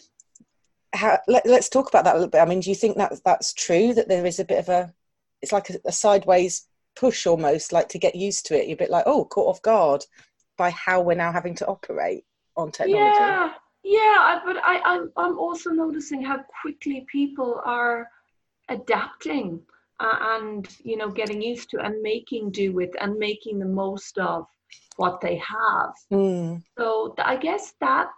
how, 0.94 1.18
let, 1.28 1.46
us 1.46 1.68
talk 1.68 1.88
about 1.90 2.04
that 2.04 2.14
a 2.14 2.18
little 2.18 2.30
bit. 2.30 2.40
I 2.40 2.46
mean, 2.46 2.60
do 2.60 2.70
you 2.70 2.76
think 2.76 2.96
that 2.96 3.12
that's 3.24 3.52
true 3.52 3.92
that 3.92 4.08
there 4.08 4.24
is 4.24 4.40
a 4.40 4.44
bit 4.44 4.58
of 4.58 4.70
a, 4.70 4.94
it's 5.42 5.52
like 5.52 5.68
a, 5.68 5.78
a 5.84 5.92
sideways 5.92 6.66
push 6.96 7.26
almost, 7.26 7.72
like 7.72 7.88
to 7.90 7.98
get 7.98 8.14
used 8.14 8.46
to 8.46 8.58
it? 8.58 8.68
You're 8.68 8.74
a 8.74 8.84
bit 8.84 8.90
like, 8.90 9.04
oh, 9.06 9.26
caught 9.26 9.48
off 9.50 9.60
guard 9.62 10.06
by 10.56 10.70
how 10.70 11.02
we're 11.02 11.14
now 11.14 11.32
having 11.32 11.54
to 11.56 11.66
operate 11.66 12.24
on 12.56 12.70
technology. 12.70 13.16
Yeah, 13.18 13.54
yeah, 13.84 14.16
I- 14.30 14.42
but 14.44 14.56
I, 14.62 14.80
I'm 14.84 15.12
I'm 15.16 15.38
also 15.38 15.70
noticing 15.70 16.22
how 16.22 16.38
quickly 16.62 17.06
people 17.10 17.60
are 17.64 18.08
adapting 18.68 19.60
uh, 20.00 20.16
and 20.34 20.68
you 20.84 20.96
know 20.96 21.10
getting 21.10 21.42
used 21.42 21.70
to 21.70 21.80
and 21.80 22.00
making 22.02 22.50
do 22.50 22.72
with 22.72 22.90
and 23.00 23.18
making 23.18 23.58
the 23.58 23.66
most 23.66 24.18
of 24.18 24.46
what 24.96 25.20
they 25.20 25.36
have. 25.36 25.92
Mm, 26.12 26.62
So 26.78 27.14
th- 27.16 27.26
I 27.26 27.36
guess 27.36 27.74
that 27.80 28.08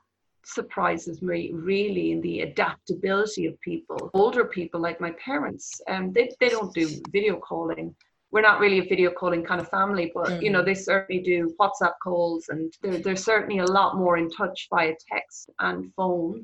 surprises 0.44 1.22
me 1.22 1.50
really 1.52 2.12
in 2.12 2.20
the 2.20 2.40
adaptability 2.40 3.46
of 3.46 3.58
people. 3.60 4.10
Older 4.12 4.44
people 4.44 4.80
like 4.80 5.00
my 5.00 5.12
parents, 5.12 5.80
um, 5.88 6.12
they 6.12 6.30
they 6.40 6.50
don't 6.50 6.72
do 6.74 6.86
video 7.10 7.36
calling. 7.36 7.94
We're 8.34 8.48
not 8.50 8.58
really 8.58 8.80
a 8.80 8.88
video 8.94 9.10
calling 9.20 9.44
kind 9.44 9.60
of 9.60 9.68
family, 9.78 10.10
but 10.18 10.42
you 10.42 10.50
know 10.50 10.62
Mhm. 10.62 10.68
they 10.68 10.74
certainly 10.74 11.22
do 11.22 11.38
WhatsApp 11.60 11.94
calls, 12.02 12.42
and 12.52 12.62
they're 12.82 12.98
they're 13.04 13.24
certainly 13.32 13.60
a 13.60 13.72
lot 13.78 13.90
more 14.02 14.16
in 14.22 14.28
touch 14.28 14.58
via 14.72 14.94
text 15.12 15.50
and 15.60 15.80
phone. 15.96 16.38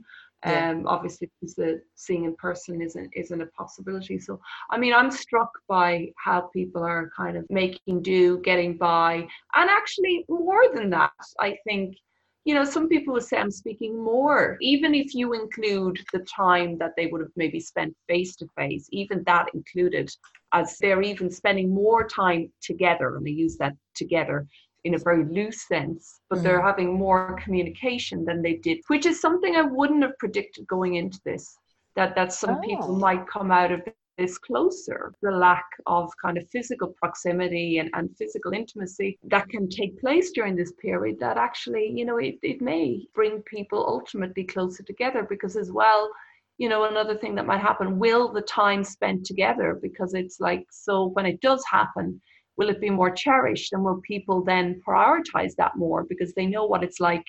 Yeah. 0.46 0.70
Um, 0.70 0.86
obviously, 0.86 1.26
because 1.28 1.54
the 1.54 1.70
seeing 2.04 2.24
in 2.28 2.34
person 2.36 2.80
isn't 2.80 3.10
isn't 3.22 3.42
a 3.46 3.50
possibility. 3.62 4.16
So, 4.26 4.40
I 4.70 4.78
mean, 4.82 4.94
I'm 4.94 5.10
struck 5.10 5.50
by 5.68 5.90
how 6.26 6.38
people 6.58 6.82
are 6.92 7.10
kind 7.22 7.36
of 7.36 7.44
making 7.50 8.02
do, 8.02 8.38
getting 8.50 8.72
by, 8.78 9.12
and 9.58 9.68
actually 9.80 10.24
more 10.30 10.64
than 10.76 10.88
that, 10.98 11.12
I 11.40 11.50
think 11.66 11.96
you 12.44 12.54
know, 12.54 12.64
some 12.64 12.88
people 12.88 13.14
will 13.14 13.20
say 13.20 13.36
I'm 13.36 13.50
speaking 13.50 14.02
more, 14.02 14.56
even 14.60 14.94
if 14.94 15.14
you 15.14 15.34
include 15.34 15.98
the 16.12 16.20
time 16.20 16.78
that 16.78 16.92
they 16.96 17.06
would 17.06 17.20
have 17.20 17.30
maybe 17.36 17.60
spent 17.60 17.94
face 18.08 18.34
to 18.36 18.46
face, 18.56 18.88
even 18.92 19.22
that 19.24 19.46
included, 19.52 20.10
as 20.52 20.78
they're 20.80 21.02
even 21.02 21.30
spending 21.30 21.68
more 21.72 22.08
time 22.08 22.50
together, 22.62 23.16
and 23.16 23.26
they 23.26 23.30
use 23.30 23.56
that 23.58 23.74
together 23.94 24.46
in 24.84 24.94
a 24.94 24.98
very 24.98 25.24
loose 25.26 25.68
sense, 25.68 26.20
but 26.30 26.38
mm. 26.38 26.42
they're 26.42 26.62
having 26.62 26.94
more 26.94 27.38
communication 27.44 28.24
than 28.24 28.40
they 28.40 28.54
did, 28.54 28.78
which 28.86 29.04
is 29.04 29.20
something 29.20 29.54
I 29.56 29.62
wouldn't 29.62 30.02
have 30.02 30.16
predicted 30.18 30.66
going 30.66 30.94
into 30.94 31.20
this. 31.24 31.54
That 31.96 32.14
that 32.14 32.32
some 32.32 32.60
people 32.62 32.92
Oh. 32.92 32.96
might 32.96 33.26
come 33.26 33.50
out 33.50 33.72
of 33.72 33.82
this 34.20 34.36
closer. 34.36 35.14
The 35.22 35.30
lack 35.30 35.64
of 35.86 36.10
kind 36.22 36.36
of 36.36 36.48
physical 36.50 36.88
proximity 36.88 37.78
and, 37.78 37.88
and 37.94 38.14
physical 38.16 38.52
intimacy 38.52 39.18
that 39.24 39.48
can 39.48 39.68
take 39.68 39.98
place 39.98 40.30
during 40.32 40.54
this 40.54 40.72
period 40.72 41.18
that 41.20 41.38
actually, 41.38 41.90
you 41.96 42.04
know, 42.04 42.18
it, 42.18 42.36
it 42.42 42.60
may 42.60 43.06
bring 43.14 43.42
people 43.42 43.84
ultimately 43.86 44.44
closer 44.44 44.82
together 44.82 45.26
because 45.28 45.56
as 45.56 45.72
well, 45.72 46.10
you 46.58 46.68
know, 46.68 46.84
another 46.84 47.16
thing 47.16 47.34
that 47.36 47.46
might 47.46 47.62
happen, 47.62 47.98
will 47.98 48.30
the 48.30 48.42
time 48.42 48.84
spent 48.84 49.24
together? 49.24 49.78
Because 49.80 50.12
it's 50.12 50.38
like, 50.40 50.66
so 50.70 51.06
when 51.14 51.24
it 51.24 51.40
does 51.40 51.64
happen, 51.70 52.20
will 52.58 52.68
it 52.68 52.80
be 52.80 52.90
more 52.90 53.10
cherished 53.10 53.72
and 53.72 53.82
will 53.82 54.02
people 54.06 54.44
then 54.44 54.78
prioritize 54.86 55.54
that 55.56 55.76
more 55.76 56.04
because 56.10 56.34
they 56.34 56.44
know 56.44 56.66
what 56.66 56.84
it's 56.84 57.00
like 57.00 57.24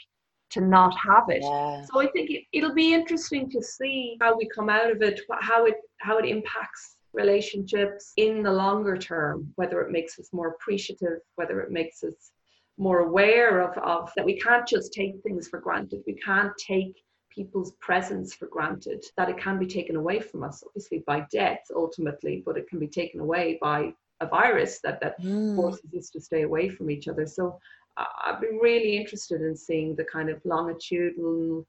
to 0.52 0.62
not 0.62 0.96
have 0.98 1.26
it? 1.30 1.42
yeah. 1.42 1.82
So 1.84 2.02
I 2.02 2.08
think 2.08 2.30
it, 2.30 2.44
it'll 2.54 2.74
be 2.74 2.94
interesting 2.94 3.50
to 3.52 3.62
see 3.62 4.18
how 4.22 4.38
we 4.38 4.48
come 4.50 4.70
out 4.70 4.92
of 4.92 5.02
it, 5.02 5.22
how 5.42 5.66
it 5.66 5.76
how 6.00 6.18
it 6.18 6.26
impacts 6.26 6.96
relationships 7.14 8.14
in 8.18 8.42
the 8.44 8.52
longer 8.52 8.98
term, 8.98 9.52
whether 9.56 9.82
it 9.82 9.92
makes 9.92 10.18
us 10.20 10.30
more 10.32 10.50
appreciative, 10.50 11.20
whether 11.36 11.60
it 11.62 11.72
makes 11.72 12.04
us 12.04 12.32
more 12.78 13.00
aware 13.00 13.60
of, 13.62 13.78
of 13.80 14.12
that 14.16 14.26
we 14.26 14.40
can't 14.40 14.68
just 14.68 14.94
take 14.94 15.22
things 15.24 15.48
for 15.48 15.60
granted. 15.60 16.02
We 16.08 16.14
can't 16.16 16.54
take 16.58 16.96
people's 17.30 17.74
presence 17.80 18.34
for 18.34 18.48
granted, 18.48 19.04
that 19.18 19.30
it 19.30 19.38
can 19.38 19.58
be 19.60 19.68
taken 19.68 19.96
away 19.96 20.20
from 20.20 20.44
us, 20.44 20.64
obviously 20.66 21.04
by 21.08 21.26
death 21.32 21.60
ultimately, 21.76 22.44
but 22.46 22.58
it 22.58 22.68
can 22.70 22.80
be 22.80 22.88
taken 22.88 23.20
away 23.20 23.58
by 23.62 23.94
a 24.20 24.28
virus 24.28 24.80
that, 24.84 25.00
that 25.02 25.20
Mm. 25.22 25.56
forces 25.56 25.94
us 25.98 26.10
to 26.12 26.22
stay 26.22 26.44
away 26.44 26.70
from 26.70 26.90
each 26.90 27.08
other. 27.08 27.26
So 27.26 27.60
I've 27.98 28.42
been 28.42 28.58
really 28.58 28.98
interested 28.98 29.42
in 29.42 29.56
seeing 29.56 29.96
the 29.96 30.06
kind 30.06 30.30
of 30.30 30.42
longitudinal 30.46 31.66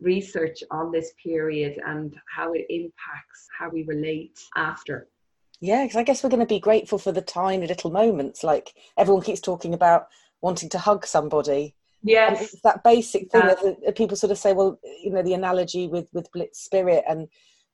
research 0.00 0.62
on 0.70 0.92
this 0.92 1.12
period 1.22 1.80
and 1.86 2.14
how 2.34 2.52
it 2.52 2.66
impacts 2.68 3.48
how 3.58 3.70
we 3.70 3.84
relate 3.84 4.38
after. 4.56 5.08
Yeah, 5.60 5.84
because 5.84 5.96
I 5.96 6.02
guess 6.02 6.22
we're 6.22 6.30
going 6.30 6.40
to 6.40 6.46
be 6.46 6.60
grateful 6.60 6.98
for 6.98 7.12
the 7.12 7.22
tiny 7.22 7.66
little 7.66 7.90
moments. 7.90 8.42
Like 8.44 8.74
everyone 8.98 9.22
keeps 9.22 9.40
talking 9.40 9.74
about 9.74 10.08
wanting 10.42 10.68
to 10.70 10.78
hug 10.78 11.06
somebody. 11.06 11.74
And 12.02 12.10
Yes. 12.10 12.52
it's 12.52 12.62
that 12.62 12.84
basic 12.84 13.30
thing 13.30 13.42
Yeah. 13.42 13.54
that, 13.54 13.76
that 13.84 13.96
people 13.96 14.16
sort 14.16 14.30
of 14.30 14.38
say, 14.38 14.52
well, 14.52 14.78
you 15.02 15.10
know, 15.10 15.22
the 15.22 15.34
analogy 15.34 15.88
with, 15.88 16.08
with 16.12 16.30
Blitz 16.32 16.60
Spirit. 16.60 17.04
And 17.08 17.28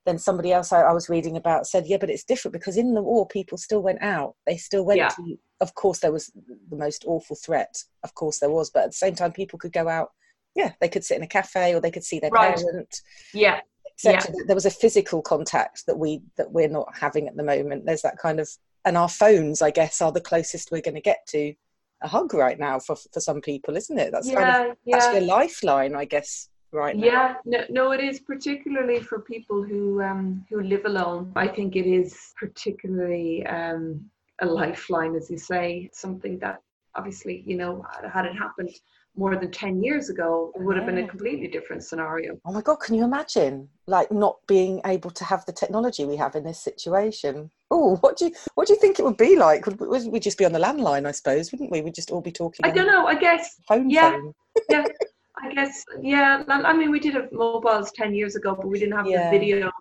then 0.05 0.17
somebody 0.17 0.51
else 0.51 0.71
I, 0.73 0.81
I 0.81 0.93
was 0.93 1.09
reading 1.09 1.37
about 1.37 1.67
said, 1.67 1.85
yeah, 1.87 1.97
but 1.97 2.09
it's 2.09 2.23
different 2.23 2.53
because 2.53 2.77
in 2.77 2.93
the 2.93 3.01
war, 3.03 3.27
people 3.27 3.57
still 3.57 3.81
went 3.83 4.01
out. 4.01 4.35
They 4.47 4.57
still 4.57 4.83
went 4.85 4.97
Yeah. 4.99 5.09
to, 5.09 5.37
of 5.59 5.75
course, 5.75 5.99
there 5.99 6.11
was 6.11 6.31
the 6.69 6.75
most 6.75 7.03
awful 7.05 7.35
threat. 7.35 7.83
Of 8.03 8.15
course, 8.15 8.39
there 8.39 8.49
was. 8.49 8.69
But 8.71 8.83
at 8.85 8.89
the 8.91 8.97
same 8.97 9.15
time, 9.15 9.31
people 9.31 9.59
could 9.59 9.73
go 9.73 9.87
out. 9.87 10.09
Yeah, 10.55 10.71
they 10.81 10.89
could 10.89 11.03
sit 11.03 11.17
in 11.17 11.23
a 11.23 11.27
cafe 11.27 11.73
or 11.75 11.79
they 11.81 11.91
could 11.91 12.03
see 12.03 12.19
their 12.19 12.31
Right. 12.31 12.55
parent. 12.57 13.01
Yeah. 13.33 13.61
that 14.03 14.27
there 14.47 14.55
was 14.55 14.65
a 14.65 14.71
physical 14.71 15.21
contact 15.21 15.85
that 15.85 15.97
we 15.99 16.21
that 16.35 16.51
we're 16.51 16.67
not 16.67 16.87
having 16.97 17.27
at 17.27 17.35
the 17.37 17.43
moment 17.43 17.85
there's 17.85 18.01
that 18.01 18.17
kind 18.17 18.39
of 18.39 18.49
and 18.83 18.97
our 18.97 19.09
phones 19.09 19.61
i 19.61 19.69
guess 19.69 20.01
are 20.01 20.11
the 20.11 20.19
closest 20.19 20.71
we're 20.71 20.81
going 20.81 20.95
to 20.95 21.01
get 21.01 21.19
to 21.27 21.53
a 22.01 22.07
hug 22.07 22.33
right 22.33 22.57
now 22.59 22.79
for 22.79 22.95
for 22.95 23.19
some 23.19 23.41
people 23.41 23.77
isn't 23.77 23.99
it 23.99 24.11
that's 24.11 24.31
kind 24.31 24.69
of 24.71 24.75
Yeah. 24.85 24.95
actually 24.97 25.19
Yeah. 25.19 25.25
a 25.25 25.33
lifeline 25.35 25.95
i 25.95 26.05
guess 26.05 26.49
right 26.71 26.95
now 26.95 27.05
Yeah, 27.05 27.35
no, 27.45 27.63
no, 27.69 27.91
it 27.91 28.01
is 28.01 28.19
particularly 28.19 28.99
for 28.99 29.19
people 29.19 29.63
who 29.63 30.01
um, 30.01 30.45
who 30.49 30.61
live 30.61 30.85
alone. 30.85 31.31
I 31.35 31.47
think 31.47 31.75
it 31.75 31.85
is 31.85 32.33
particularly 32.37 33.45
um, 33.45 34.09
a 34.41 34.45
lifeline, 34.45 35.15
as 35.15 35.29
you 35.29 35.37
say, 35.37 35.89
something 35.93 36.39
that 36.39 36.61
obviously, 36.95 37.43
you 37.45 37.55
know, 37.55 37.85
had 38.11 38.25
it 38.25 38.33
happened 38.33 38.71
more 39.15 39.35
than 39.35 39.51
10 39.51 39.83
years 39.83 40.09
ago, 40.09 40.51
it 40.55 40.61
would 40.61 40.77
have 40.77 40.85
been 40.85 40.99
a 40.99 41.07
completely 41.07 41.47
different 41.47 41.83
scenario. 41.83 42.39
Oh 42.45 42.53
my 42.53 42.61
God, 42.61 42.77
can 42.77 42.95
you 42.95 43.03
imagine 43.03 43.67
like 43.87 44.09
not 44.11 44.37
being 44.47 44.79
able 44.85 45.11
to 45.11 45.25
have 45.25 45.45
the 45.45 45.51
technology 45.51 46.05
we 46.05 46.15
have 46.15 46.35
in 46.35 46.45
this 46.45 46.59
situation? 46.59 47.51
Oh, 47.69 47.97
what 47.97 48.17
do 48.17 48.25
you 48.25 48.31
what 48.55 48.67
do 48.67 48.73
you 48.73 48.79
think 48.79 48.99
it 48.99 49.03
would 49.03 49.17
be 49.17 49.35
like? 49.35 49.65
Would, 49.65 49.79
would 49.79 50.11
we 50.11 50.19
just 50.19 50.37
be 50.37 50.45
on 50.45 50.53
the 50.53 50.59
landline, 50.59 51.05
I 51.05 51.11
suppose, 51.11 51.51
wouldn't 51.51 51.71
we? 51.71 51.81
We'd 51.81 51.95
just 51.95 52.11
all 52.11 52.21
be 52.21 52.31
talking. 52.31 52.65
I 52.65 52.71
don't 52.71 52.87
know. 52.87 53.05
I 53.05 53.15
guess. 53.15 53.57
Phone. 53.67 53.89
Yeah. 53.89 54.11
phone. 54.11 54.33
yeah. 54.69 54.85
I 55.41 55.53
guess. 55.53 55.83
Yeah. 56.01 56.43
I 56.47 56.73
mean, 56.73 56.91
we 56.91 56.99
did 56.99 57.13
have 57.15 57.31
mobiles 57.31 57.91
ten 57.91 58.13
years 58.13 58.35
ago, 58.35 58.55
but 58.55 58.67
we 58.67 58.79
didn't 58.79 58.95
have 58.95 59.07
Yeah. 59.07 59.29
the 59.29 59.37
video 59.37 59.71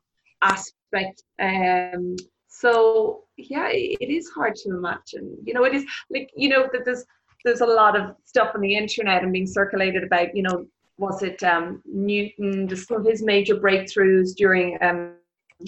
aspect. 0.43 1.23
Um. 1.41 2.17
So 2.49 3.25
yeah, 3.37 3.69
it, 3.69 3.99
it 4.01 4.11
is 4.11 4.29
hard 4.31 4.55
to 4.57 4.71
imagine. 4.71 5.37
You 5.45 5.55
know, 5.55 5.65
it 5.65 5.75
is 5.75 5.85
like 6.11 6.31
you 6.37 6.49
know 6.49 6.69
that 6.73 6.85
there's 6.85 7.05
there's 7.45 7.61
a 7.63 7.67
lot 7.67 7.99
of 7.99 8.17
stuff 8.25 8.51
on 8.55 8.61
the 8.61 8.75
internet 8.77 9.23
and 9.23 9.33
being 9.33 9.47
circulated 9.47 10.05
about 10.05 10.37
you 10.37 10.43
know 10.43 10.67
was 10.99 11.23
it 11.23 11.43
um, 11.43 11.83
Newton, 11.87 12.69
just 12.69 12.87
some 12.87 12.99
of 13.01 13.07
his 13.07 13.23
major 13.23 13.57
breakthroughs 13.57 14.35
during 14.37 14.77
um, 14.83 15.15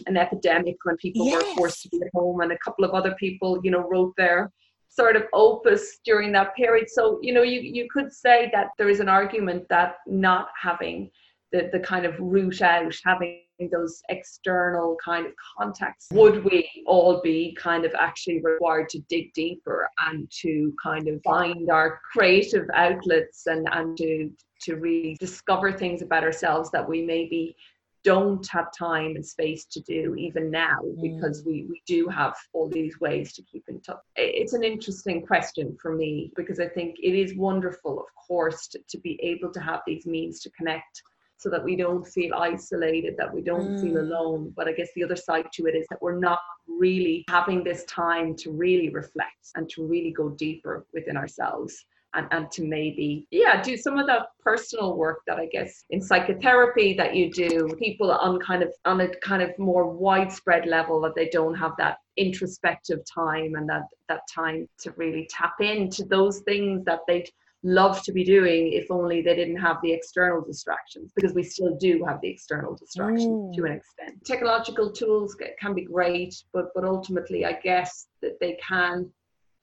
an 0.06 0.16
epidemic 0.18 0.76
when 0.84 0.96
people 0.98 1.30
were 1.30 1.40
forced 1.56 1.82
to 1.82 1.88
be 1.88 2.02
at 2.02 2.10
home, 2.14 2.42
and 2.42 2.52
a 2.52 2.58
couple 2.58 2.84
of 2.84 2.90
other 2.92 3.14
people, 3.18 3.58
you 3.64 3.70
know, 3.70 3.88
wrote 3.88 4.12
their 4.18 4.50
sort 4.94 5.16
of 5.16 5.24
opus 5.32 5.98
during 6.04 6.32
that 6.32 6.54
period. 6.54 6.88
So, 6.90 7.18
you 7.22 7.32
know, 7.32 7.42
you, 7.42 7.60
you 7.60 7.88
could 7.90 8.12
say 8.12 8.50
that 8.52 8.68
there 8.76 8.90
is 8.90 9.00
an 9.00 9.08
argument 9.08 9.66
that 9.70 9.96
not 10.06 10.48
having 10.60 11.10
the, 11.50 11.70
the 11.72 11.80
kind 11.80 12.04
of 12.04 12.14
root 12.18 12.60
out, 12.60 12.94
having 13.04 13.40
those 13.70 14.02
external 14.08 14.96
kind 15.02 15.26
of 15.26 15.32
contacts, 15.56 16.08
would 16.12 16.44
we 16.44 16.68
all 16.86 17.20
be 17.22 17.56
kind 17.58 17.84
of 17.84 17.92
actually 17.98 18.40
required 18.42 18.88
to 18.90 18.98
dig 19.08 19.32
deeper 19.34 19.88
and 20.08 20.30
to 20.30 20.74
kind 20.82 21.08
of 21.08 21.20
find 21.22 21.70
our 21.70 22.00
creative 22.12 22.66
outlets 22.74 23.46
and, 23.46 23.68
and 23.72 23.96
to 23.98 24.30
to 24.62 24.76
really 24.76 25.16
discover 25.18 25.72
things 25.72 26.02
about 26.02 26.22
ourselves 26.22 26.70
that 26.70 26.88
we 26.88 27.02
maybe 27.02 27.56
don't 28.04 28.46
have 28.48 28.72
time 28.76 29.14
and 29.16 29.24
space 29.24 29.64
to 29.66 29.80
do 29.80 30.14
even 30.16 30.50
now 30.50 30.78
because 31.00 31.44
we, 31.44 31.66
we 31.68 31.82
do 31.86 32.08
have 32.08 32.34
all 32.52 32.68
these 32.68 32.98
ways 33.00 33.32
to 33.34 33.42
keep 33.42 33.64
in 33.68 33.80
touch. 33.80 33.98
It's 34.16 34.54
an 34.54 34.64
interesting 34.64 35.24
question 35.24 35.76
for 35.80 35.94
me 35.94 36.32
because 36.36 36.58
I 36.58 36.68
think 36.68 36.96
it 37.02 37.14
is 37.14 37.36
wonderful, 37.36 38.00
of 38.00 38.06
course, 38.14 38.66
to, 38.68 38.80
to 38.88 38.98
be 38.98 39.20
able 39.22 39.52
to 39.52 39.60
have 39.60 39.80
these 39.86 40.06
means 40.06 40.40
to 40.40 40.50
connect 40.50 41.02
so 41.36 41.48
that 41.50 41.62
we 41.62 41.74
don't 41.74 42.06
feel 42.06 42.34
isolated, 42.34 43.16
that 43.18 43.32
we 43.32 43.42
don't 43.42 43.78
feel 43.80 43.94
Mm. 43.94 44.00
alone. 44.02 44.52
But 44.56 44.68
I 44.68 44.72
guess 44.72 44.90
the 44.94 45.04
other 45.04 45.16
side 45.16 45.46
to 45.54 45.66
it 45.66 45.74
is 45.74 45.86
that 45.90 46.00
we're 46.00 46.18
not 46.18 46.38
really 46.68 47.24
having 47.28 47.64
this 47.64 47.84
time 47.84 48.36
to 48.36 48.52
really 48.52 48.90
reflect 48.90 49.50
and 49.56 49.68
to 49.70 49.84
really 49.84 50.12
go 50.12 50.28
deeper 50.30 50.86
within 50.92 51.16
ourselves 51.16 51.84
and, 52.14 52.26
and 52.30 52.50
to 52.50 52.62
maybe 52.62 53.26
yeah 53.30 53.62
do 53.62 53.76
some 53.76 53.98
of 53.98 54.06
that 54.06 54.26
personal 54.40 54.96
work 54.96 55.20
that 55.26 55.38
i 55.38 55.46
guess 55.46 55.84
in 55.90 56.00
psychotherapy 56.00 56.94
that 56.94 57.14
you 57.14 57.30
do 57.30 57.68
people 57.78 58.10
on 58.10 58.38
kind 58.40 58.62
of 58.62 58.72
on 58.84 59.00
a 59.00 59.08
kind 59.16 59.42
of 59.42 59.56
more 59.58 59.88
widespread 59.88 60.66
level 60.66 61.00
that 61.00 61.14
they 61.14 61.28
don't 61.28 61.54
have 61.54 61.72
that 61.78 61.98
introspective 62.16 63.00
time 63.12 63.54
and 63.54 63.68
that 63.68 63.84
that 64.08 64.20
time 64.32 64.68
to 64.78 64.92
really 64.92 65.26
tap 65.30 65.54
into 65.60 66.04
those 66.04 66.40
things 66.40 66.84
that 66.84 67.00
they'd 67.06 67.28
love 67.64 68.02
to 68.02 68.12
be 68.12 68.24
doing 68.24 68.72
if 68.72 68.90
only 68.90 69.22
they 69.22 69.36
didn't 69.36 69.56
have 69.56 69.76
the 69.82 69.92
external 69.92 70.40
distractions 70.40 71.12
because 71.14 71.32
we 71.32 71.44
still 71.44 71.76
do 71.76 72.04
have 72.04 72.20
the 72.20 72.28
external 72.28 72.74
distractions 72.74 73.56
to 73.56 73.64
an 73.64 73.72
extent. 73.72 74.24
Technological 74.24 74.90
tools 74.90 75.36
can 75.60 75.72
be 75.72 75.84
great 75.84 76.34
but 76.52 76.66
but 76.74 76.84
ultimately 76.84 77.44
i 77.44 77.52
guess 77.52 78.08
that 78.20 78.38
they 78.40 78.58
can 78.68 79.08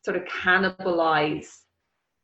sort 0.03 0.15
of 0.15 0.23
cannibalize 0.23 1.63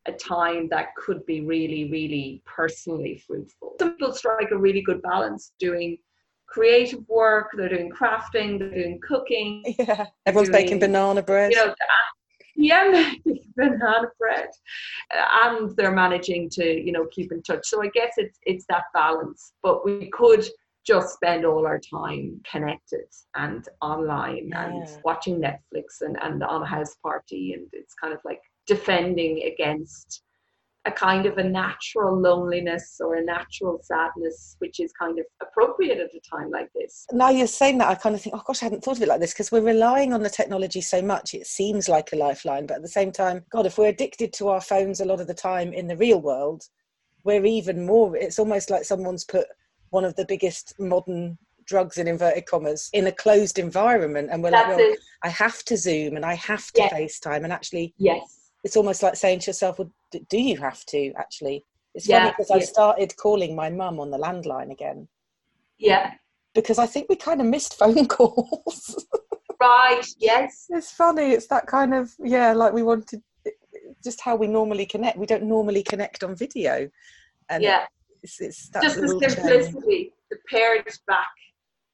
a 0.06 0.12
time 0.12 0.68
that 0.70 0.94
could 0.96 1.24
be 1.26 1.40
really, 1.40 1.90
really 1.90 2.42
personally 2.44 3.22
fruitful. 3.26 3.74
Some 3.78 3.92
people 3.96 4.12
strike 4.14 4.50
a 4.52 4.58
really 4.58 4.82
good 4.82 5.02
balance 5.02 5.52
doing 5.58 5.98
creative 6.46 7.06
work, 7.08 7.50
they're 7.56 7.68
doing 7.68 7.90
crafting, 7.90 8.58
they're 8.58 8.70
doing 8.70 9.00
cooking, 9.06 9.62
Yeah. 9.78 10.06
Everyone's 10.24 10.50
baking 10.50 10.78
banana 10.78 11.22
bread. 11.22 11.52
you 11.52 11.58
know, 11.58 11.70
uh, 11.70 11.74
yeah, 12.56 13.12
making 13.24 13.52
banana 13.56 14.08
bread, 14.18 14.48
uh, 15.14 15.24
and 15.44 15.76
they're 15.76 15.92
managing 15.92 16.48
to, 16.50 16.64
you 16.64 16.92
know, 16.92 17.06
keep 17.10 17.32
in 17.32 17.42
touch. 17.42 17.66
So 17.66 17.82
I 17.82 17.88
guess 17.88 18.12
it's 18.16 18.38
it's 18.44 18.64
that 18.68 18.84
balance. 18.94 19.52
But 19.62 19.84
we 19.84 20.08
could 20.10 20.46
just 20.86 21.14
spend 21.14 21.44
all 21.44 21.66
our 21.66 21.80
time 21.80 22.40
connected 22.50 23.06
and 23.34 23.68
online 23.82 24.52
and 24.54 24.86
watching 25.04 25.40
Netflix 25.40 26.00
and, 26.00 26.16
and 26.22 26.42
on 26.44 26.62
a 26.62 26.66
house 26.66 26.94
party, 27.02 27.52
and 27.52 27.66
it's 27.72 27.94
kind 27.94 28.14
of 28.14 28.20
like 28.24 28.40
defending 28.66 29.42
against 29.44 30.22
a 30.86 30.92
kind 30.92 31.26
of 31.26 31.36
a 31.38 31.42
natural 31.42 32.16
loneliness 32.16 33.00
or 33.00 33.16
a 33.16 33.24
natural 33.24 33.80
sadness, 33.82 34.54
which 34.60 34.78
is 34.78 34.92
kind 34.92 35.18
of 35.18 35.26
appropriate 35.42 35.98
at 35.98 36.14
a 36.14 36.20
time 36.30 36.48
like 36.50 36.70
this. 36.74 37.04
now 37.10 37.28
you're 37.28 37.48
saying 37.48 37.78
that, 37.78 37.88
I 37.88 37.96
kind 37.96 38.14
of 38.14 38.22
think, 38.22 38.36
oh 38.36 38.42
gosh, 38.46 38.62
I 38.62 38.66
hadn't 38.66 38.84
thought 38.84 38.96
of 38.96 39.02
it 39.02 39.08
like 39.08 39.18
this 39.18 39.32
because 39.32 39.50
we're 39.50 39.62
relying 39.62 40.12
on 40.12 40.22
the 40.22 40.30
technology 40.30 40.80
so 40.80 41.02
much. 41.02 41.34
It 41.34 41.46
seems 41.48 41.88
like 41.88 42.12
a 42.12 42.16
lifeline, 42.16 42.66
but 42.66 42.76
at 42.76 42.82
the 42.82 42.88
same 42.88 43.10
time, 43.10 43.44
God, 43.50 43.66
if 43.66 43.78
we're 43.78 43.88
addicted 43.88 44.32
to 44.34 44.48
our 44.48 44.60
phones 44.60 45.00
a 45.00 45.04
lot 45.04 45.20
of 45.20 45.26
the 45.26 45.34
time 45.34 45.72
in 45.72 45.88
the 45.88 45.96
real 45.96 46.20
world, 46.20 46.62
we're 47.24 47.44
even 47.44 47.84
more. 47.84 48.16
It's 48.16 48.38
almost 48.38 48.70
like 48.70 48.84
someone's 48.84 49.24
put 49.24 49.46
one 49.90 50.04
of 50.04 50.14
the 50.14 50.24
biggest 50.26 50.74
modern 50.78 51.36
drugs 51.66 51.98
in 51.98 52.06
inverted 52.06 52.46
commas 52.46 52.88
in 52.92 53.08
a 53.08 53.12
closed 53.12 53.58
environment, 53.58 54.28
and 54.30 54.40
we're 54.40 54.52
like, 54.52 54.68
well, 54.68 54.78
it. 54.78 55.00
I 55.24 55.30
have 55.30 55.64
to 55.64 55.76
Zoom 55.76 56.14
and 56.14 56.24
I 56.24 56.34
have 56.34 56.70
to 56.72 56.82
Yes. 56.82 56.92
FaceTime, 56.92 57.42
and 57.42 57.52
actually, 57.52 57.92
Yes. 57.98 58.45
It's 58.66 58.76
almost 58.76 59.00
like 59.00 59.14
saying 59.14 59.38
to 59.38 59.46
yourself, 59.46 59.78
well, 59.78 59.92
do 60.28 60.38
you 60.38 60.56
have 60.56 60.84
to 60.86 61.12
actually? 61.16 61.64
It's 61.94 62.08
Yeah, 62.08 62.18
funny 62.18 62.30
because 62.32 62.50
I 62.50 62.56
yeah. 62.58 62.64
started 62.64 63.16
calling 63.16 63.54
my 63.54 63.70
mum 63.70 64.00
on 64.00 64.10
the 64.10 64.18
landline 64.18 64.72
again 64.72 65.06
Yeah. 65.78 66.14
because 66.52 66.76
I 66.80 66.86
think 66.86 67.06
we 67.08 67.14
kind 67.14 67.40
of 67.40 67.46
missed 67.46 67.74
phone 67.78 68.08
calls. 68.08 69.06
Right. 69.60 70.04
Yes. 70.18 70.66
it's 70.68 70.90
funny. 70.90 71.30
It's 71.30 71.46
that 71.46 71.68
kind 71.68 71.94
of 71.94 72.12
yeah, 72.18 72.52
like 72.54 72.72
we 72.72 72.82
wanted 72.82 73.22
just 74.02 74.20
how 74.20 74.34
we 74.34 74.48
normally 74.48 74.84
connect. 74.84 75.16
We 75.16 75.26
don't 75.26 75.44
normally 75.44 75.84
connect 75.84 76.24
on 76.24 76.34
video, 76.34 76.90
and 77.48 77.62
Yeah. 77.62 77.86
it's, 78.24 78.40
it's 78.40 78.68
Just 78.82 78.96
the 78.96 79.18
change. 79.20 79.32
simplicity, 79.32 80.12
the 80.30 80.38
pared 80.50 80.86
back, 81.06 81.34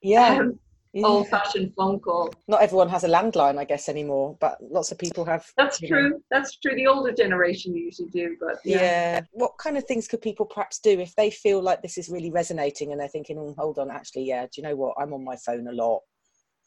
Yeah, 0.00 0.38
um, 0.40 0.58
yeah. 0.92 1.06
old-fashioned 1.06 1.72
phone 1.74 1.98
call. 2.00 2.32
Not 2.48 2.62
everyone 2.62 2.88
has 2.88 3.04
a 3.04 3.08
landline, 3.08 3.58
I 3.58 3.64
guess, 3.64 3.88
anymore, 3.88 4.36
but 4.40 4.58
lots 4.60 4.92
of 4.92 4.98
people 4.98 5.24
have. 5.24 5.46
That's 5.56 5.80
you 5.80 5.88
know. 5.88 5.96
true. 5.96 6.22
That's 6.30 6.56
true. 6.58 6.74
The 6.74 6.86
older 6.86 7.12
generation 7.12 7.74
usually 7.74 8.08
do, 8.10 8.36
but 8.40 8.56
Yeah. 8.64 8.80
yeah. 8.80 9.20
What 9.32 9.52
kind 9.58 9.76
of 9.78 9.84
things 9.84 10.06
could 10.08 10.20
people 10.20 10.46
perhaps 10.46 10.78
do 10.80 11.00
if 11.00 11.14
they 11.16 11.30
feel 11.30 11.62
like 11.62 11.82
this 11.82 11.98
is 11.98 12.08
really 12.08 12.30
resonating 12.30 12.92
and 12.92 13.00
they're 13.00 13.08
thinking, 13.08 13.38
oh, 13.38 13.54
hold 13.58 13.78
on, 13.78 13.90
actually, 13.90 14.24
yeah, 14.24 14.44
do 14.44 14.50
you 14.56 14.62
know 14.62 14.76
what? 14.76 14.96
I'm 15.00 15.12
on 15.12 15.24
my 15.24 15.36
phone 15.36 15.66
a 15.68 15.72
lot. 15.72 16.00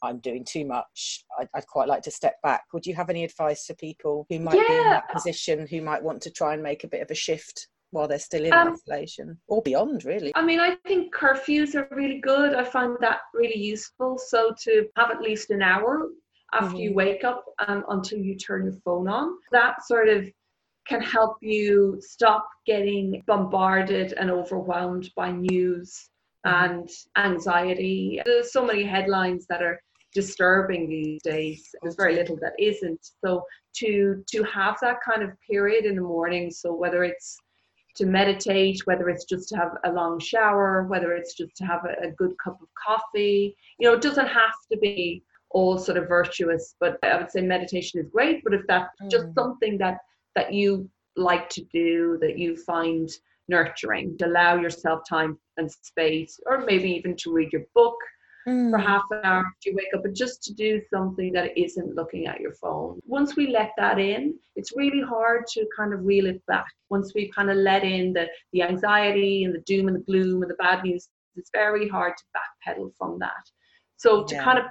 I'm 0.02 0.18
doing 0.18 0.44
too 0.44 0.66
much. 0.66 1.24
I'd, 1.38 1.48
I'd 1.54 1.66
quite 1.66 1.88
like 1.88 2.02
to 2.02 2.10
step 2.10 2.34
back. 2.42 2.64
Would 2.72 2.86
you 2.86 2.94
have 2.94 3.10
any 3.10 3.24
advice 3.24 3.64
for 3.66 3.74
people 3.74 4.26
who 4.28 4.38
might 4.40 4.52
be 4.52 4.74
in 4.74 4.90
that 4.90 5.10
position, 5.10 5.66
who 5.66 5.80
might 5.80 6.02
want 6.02 6.20
to 6.22 6.30
try 6.30 6.54
and 6.54 6.62
make 6.62 6.84
a 6.84 6.88
bit 6.88 7.00
of 7.00 7.10
a 7.10 7.14
shift 7.14 7.68
while 7.90 8.08
they're 8.08 8.18
still 8.18 8.44
in 8.44 8.52
Um, 8.52 8.74
isolation 8.74 9.38
or 9.48 9.62
beyond, 9.62 10.04
really? 10.04 10.32
I 10.34 10.42
mean, 10.42 10.60
I 10.60 10.74
think 10.86 11.14
curfews 11.14 11.74
are 11.74 11.88
really 11.94 12.20
good. 12.20 12.54
I 12.54 12.64
find 12.64 12.96
that 13.00 13.20
really 13.32 13.58
useful. 13.58 14.18
So 14.18 14.52
to 14.64 14.88
have 14.96 15.10
at 15.10 15.20
least 15.22 15.50
an 15.50 15.62
hour 15.62 16.08
after 16.52 16.76
you 16.76 16.90
Mhm. 16.90 16.94
wake 16.94 17.24
up 17.24 17.44
um, 17.66 17.84
until 17.88 18.18
you 18.18 18.36
turn 18.36 18.64
your 18.64 18.74
phone 18.84 19.08
on, 19.08 19.38
that 19.52 19.84
sort 19.84 20.08
of 20.08 20.30
can 20.88 21.00
help 21.00 21.36
you 21.42 21.96
stop 22.00 22.48
getting 22.64 23.22
bombarded 23.26 24.12
and 24.12 24.30
overwhelmed 24.30 25.10
by 25.16 25.32
news 25.32 26.08
and 26.44 26.88
anxiety. 27.16 28.22
There's 28.24 28.52
so 28.52 28.64
many 28.64 28.84
headlines 28.84 29.46
that 29.48 29.62
are 29.62 29.80
disturbing 30.14 30.88
these 30.88 31.20
days. 31.22 31.74
There's 31.82 31.96
very 31.96 32.14
little 32.14 32.36
that 32.36 32.54
isn't. 32.58 33.04
So 33.24 33.44
to 33.80 34.22
to 34.32 34.42
have 34.44 34.78
that 34.80 34.98
kind 35.02 35.22
of 35.22 35.30
period 35.40 35.84
in 35.84 35.96
the 35.96 36.02
morning, 36.02 36.50
so 36.50 36.72
whether 36.72 37.02
it's 37.04 37.36
to 37.96 38.06
meditate, 38.06 38.80
whether 38.86 39.08
it's 39.08 39.24
just 39.24 39.48
to 39.48 39.56
have 39.56 39.72
a 39.84 39.92
long 39.92 40.18
shower, 40.18 40.84
whether 40.84 41.12
it's 41.12 41.34
just 41.34 41.54
to 41.56 41.64
have 41.64 41.84
a, 41.84 42.08
a 42.08 42.10
good 42.12 42.34
cup 42.42 42.60
of 42.60 42.68
coffee. 42.86 43.56
You 43.78 43.88
know, 43.88 43.94
it 43.94 44.02
doesn't 44.02 44.28
have 44.28 44.54
to 44.70 44.78
be 44.78 45.22
all 45.50 45.78
sort 45.78 45.96
of 45.98 46.08
virtuous, 46.08 46.74
but 46.80 46.98
I 47.02 47.16
would 47.16 47.30
say 47.30 47.40
meditation 47.40 48.00
is 48.00 48.08
great. 48.10 48.42
But 48.44 48.54
if 48.54 48.62
that's 48.66 48.90
just 49.10 49.26
Mm. 49.26 49.34
something 49.34 49.78
that 49.78 49.98
that 50.34 50.52
you 50.52 50.88
like 51.16 51.48
to 51.48 51.62
do, 51.72 52.18
that 52.20 52.38
you 52.38 52.56
find 52.56 53.08
nurturing, 53.48 54.18
to 54.18 54.26
allow 54.26 54.56
yourself 54.56 55.00
time 55.08 55.38
and 55.56 55.70
space, 55.70 56.38
or 56.46 56.58
maybe 56.58 56.90
even 56.90 57.16
to 57.16 57.32
read 57.32 57.52
your 57.52 57.64
book 57.74 57.96
Mm. 58.46 58.70
for 58.70 58.78
half 58.78 59.02
an 59.10 59.20
hour 59.24 59.38
after 59.40 59.70
you 59.70 59.74
wake 59.74 59.92
up, 59.92 60.02
but 60.04 60.14
just 60.14 60.40
to 60.44 60.54
do 60.54 60.80
something 60.92 61.32
that 61.32 61.58
isn't 61.58 61.96
looking 61.96 62.26
at 62.28 62.40
your 62.40 62.52
phone. 62.52 63.00
Once 63.04 63.34
we 63.34 63.48
let 63.48 63.72
that 63.76 63.98
in, 63.98 64.38
it's 64.54 64.76
really 64.76 65.02
hard 65.02 65.46
to 65.48 65.66
kind 65.76 65.92
of 65.92 66.04
reel 66.04 66.26
it 66.26 66.40
back. 66.46 66.66
Once 66.88 67.12
we've 67.12 67.34
kind 67.34 67.50
of 67.50 67.56
let 67.56 67.82
in 67.82 68.12
the, 68.12 68.28
the 68.52 68.62
anxiety 68.62 69.42
and 69.42 69.52
the 69.52 69.62
doom 69.66 69.88
and 69.88 69.96
the 69.96 70.04
gloom 70.04 70.42
and 70.42 70.50
the 70.50 70.54
bad 70.54 70.84
news, 70.84 71.08
it's 71.34 71.50
very 71.52 71.88
hard 71.88 72.12
to 72.16 72.24
backpedal 72.36 72.92
from 72.96 73.18
that. 73.18 73.44
So 73.96 74.22
to 74.24 74.34
Yeah. 74.36 74.44
kind 74.44 74.58
of 74.60 74.64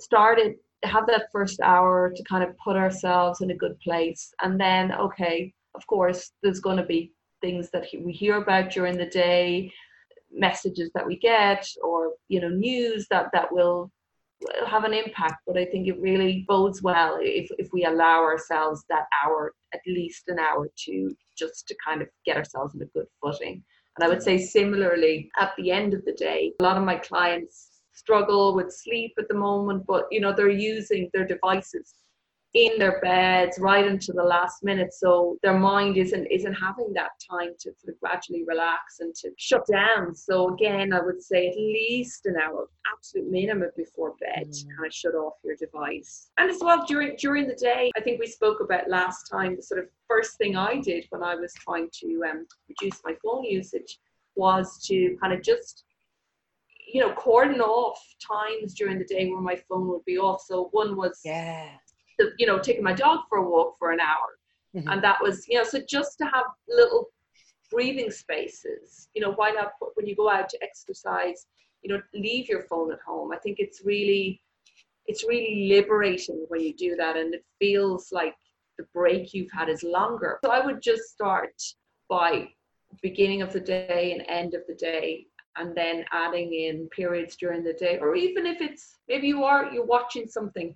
start 0.00 0.38
it 0.38 0.58
have 0.84 1.06
that 1.06 1.26
first 1.30 1.60
hour 1.60 2.12
to 2.14 2.22
kind 2.24 2.42
of 2.42 2.56
put 2.58 2.76
ourselves 2.76 3.40
in 3.40 3.50
a 3.50 3.56
good 3.56 3.78
place. 3.80 4.32
And 4.42 4.60
then, 4.60 4.92
okay, 4.92 5.52
of 5.74 5.86
course, 5.86 6.32
there's 6.42 6.60
going 6.60 6.76
to 6.76 6.82
be 6.84 7.12
things 7.40 7.70
that 7.72 7.86
we 8.04 8.12
hear 8.12 8.36
about 8.36 8.70
during 8.70 8.96
the 8.96 9.06
day, 9.06 9.72
messages 10.32 10.90
that 10.94 11.06
we 11.06 11.18
get, 11.18 11.66
or 11.82 12.12
you 12.28 12.40
know, 12.40 12.48
news 12.48 13.06
that 13.10 13.30
that 13.32 13.52
will 13.52 13.90
have 14.66 14.84
an 14.84 14.92
impact. 14.92 15.42
But 15.46 15.56
I 15.56 15.64
think 15.64 15.88
it 15.88 16.00
really 16.00 16.44
bodes 16.48 16.82
well 16.82 17.18
if 17.20 17.50
if 17.58 17.68
we 17.72 17.84
allow 17.84 18.22
ourselves 18.22 18.84
that 18.88 19.06
hour, 19.24 19.54
at 19.74 19.80
least 19.86 20.28
an 20.28 20.38
hour, 20.38 20.68
to 20.84 21.16
just 21.36 21.66
to 21.68 21.76
kind 21.84 22.02
of 22.02 22.08
get 22.24 22.36
ourselves 22.36 22.74
in 22.74 22.82
a 22.82 22.86
good 22.86 23.06
footing. 23.20 23.62
And 23.96 24.04
I 24.04 24.08
would 24.08 24.22
say 24.22 24.38
similarly 24.38 25.30
at 25.38 25.52
the 25.58 25.70
end 25.70 25.92
of 25.92 26.04
the 26.04 26.14
day, 26.14 26.52
a 26.60 26.62
lot 26.62 26.78
of 26.78 26.84
my 26.84 26.96
clients 26.96 27.68
struggle 27.92 28.54
with 28.54 28.72
sleep 28.72 29.12
at 29.18 29.28
the 29.28 29.34
moment, 29.34 29.84
but 29.86 30.06
you 30.10 30.20
know, 30.20 30.32
they're 30.32 30.48
using 30.48 31.10
their 31.12 31.26
devices 31.26 31.94
in 32.54 32.78
their 32.78 33.00
beds 33.00 33.58
right 33.58 33.86
into 33.86 34.12
the 34.12 34.22
last 34.22 34.62
minute. 34.62 34.92
So 34.92 35.38
their 35.42 35.58
mind 35.58 35.96
isn't 35.96 36.26
isn't 36.26 36.52
having 36.54 36.92
that 36.94 37.12
time 37.30 37.52
to 37.60 37.72
sort 37.78 37.94
of 37.94 38.00
gradually 38.00 38.44
relax 38.46 39.00
and 39.00 39.14
to 39.16 39.30
shut 39.38 39.66
down. 39.66 40.14
So 40.14 40.52
again 40.52 40.92
i 40.92 41.00
would 41.00 41.22
say 41.22 41.48
at 41.48 41.56
least 41.56 42.26
an 42.26 42.36
hour 42.42 42.68
absolute 42.92 43.30
minimum 43.30 43.70
before 43.76 44.14
bed 44.20 44.48
mm. 44.48 44.66
kind 44.76 44.86
of 44.86 44.92
shut 44.92 45.14
off 45.14 45.34
your 45.44 45.56
device. 45.56 46.30
And 46.38 46.50
as 46.50 46.58
well 46.60 46.84
during 46.86 47.16
during 47.16 47.46
the 47.46 47.54
day 47.54 47.90
i 47.96 48.00
think 48.00 48.20
we 48.20 48.26
spoke 48.26 48.60
about 48.60 48.88
last 48.88 49.28
time 49.30 49.56
the 49.56 49.62
sort 49.62 49.80
of 49.80 49.86
first 50.08 50.36
thing 50.36 50.56
i 50.56 50.78
did 50.80 51.06
when 51.10 51.22
i 51.22 51.34
was 51.34 51.52
trying 51.54 51.88
to 52.00 52.22
um, 52.30 52.46
reduce 52.68 53.00
my 53.04 53.14
phone 53.22 53.44
usage 53.44 53.98
was 54.34 54.84
to 54.86 55.16
kind 55.20 55.32
of 55.32 55.42
just 55.42 55.84
you 56.92 57.00
know 57.00 57.12
cordon 57.14 57.60
off 57.60 57.98
times 58.20 58.74
during 58.74 58.98
the 58.98 59.04
day 59.04 59.28
where 59.28 59.40
my 59.40 59.56
phone 59.68 59.88
would 59.88 60.04
be 60.04 60.18
off. 60.18 60.42
So 60.42 60.68
one 60.72 60.96
was 60.96 61.20
yeah 61.24 61.68
you 62.38 62.46
know, 62.46 62.58
taking 62.58 62.82
my 62.82 62.92
dog 62.92 63.20
for 63.28 63.38
a 63.38 63.48
walk 63.48 63.76
for 63.78 63.92
an 63.92 64.00
hour. 64.00 64.38
Mm-hmm. 64.74 64.88
And 64.88 65.04
that 65.04 65.18
was, 65.22 65.46
you 65.48 65.58
know, 65.58 65.64
so 65.64 65.80
just 65.86 66.18
to 66.18 66.24
have 66.24 66.44
little 66.68 67.10
breathing 67.70 68.10
spaces, 68.10 69.08
you 69.14 69.22
know, 69.22 69.32
why 69.32 69.50
not 69.50 69.72
put, 69.78 69.90
when 69.94 70.06
you 70.06 70.16
go 70.16 70.30
out 70.30 70.48
to 70.50 70.62
exercise, 70.62 71.46
you 71.82 71.92
know, 71.92 72.00
leave 72.14 72.48
your 72.48 72.62
phone 72.62 72.92
at 72.92 73.00
home. 73.00 73.32
I 73.32 73.38
think 73.38 73.58
it's 73.58 73.82
really, 73.84 74.40
it's 75.06 75.24
really 75.24 75.68
liberating 75.68 76.44
when 76.48 76.60
you 76.60 76.74
do 76.74 76.96
that. 76.96 77.16
And 77.16 77.34
it 77.34 77.44
feels 77.58 78.12
like 78.12 78.34
the 78.78 78.84
break 78.94 79.34
you've 79.34 79.50
had 79.52 79.68
is 79.68 79.82
longer. 79.82 80.38
So 80.44 80.50
I 80.50 80.64
would 80.64 80.80
just 80.80 81.10
start 81.10 81.54
by 82.08 82.48
beginning 83.02 83.42
of 83.42 83.52
the 83.52 83.60
day 83.60 84.12
and 84.12 84.22
end 84.28 84.54
of 84.54 84.62
the 84.66 84.74
day 84.74 85.26
and 85.56 85.74
then 85.74 86.04
adding 86.12 86.52
in 86.52 86.88
periods 86.88 87.36
during 87.36 87.62
the 87.62 87.72
day 87.74 87.98
or 87.98 88.14
even 88.14 88.46
if 88.46 88.60
it's 88.60 88.98
maybe 89.08 89.28
you 89.28 89.44
are 89.44 89.72
you're 89.72 89.84
watching 89.84 90.28
something 90.28 90.74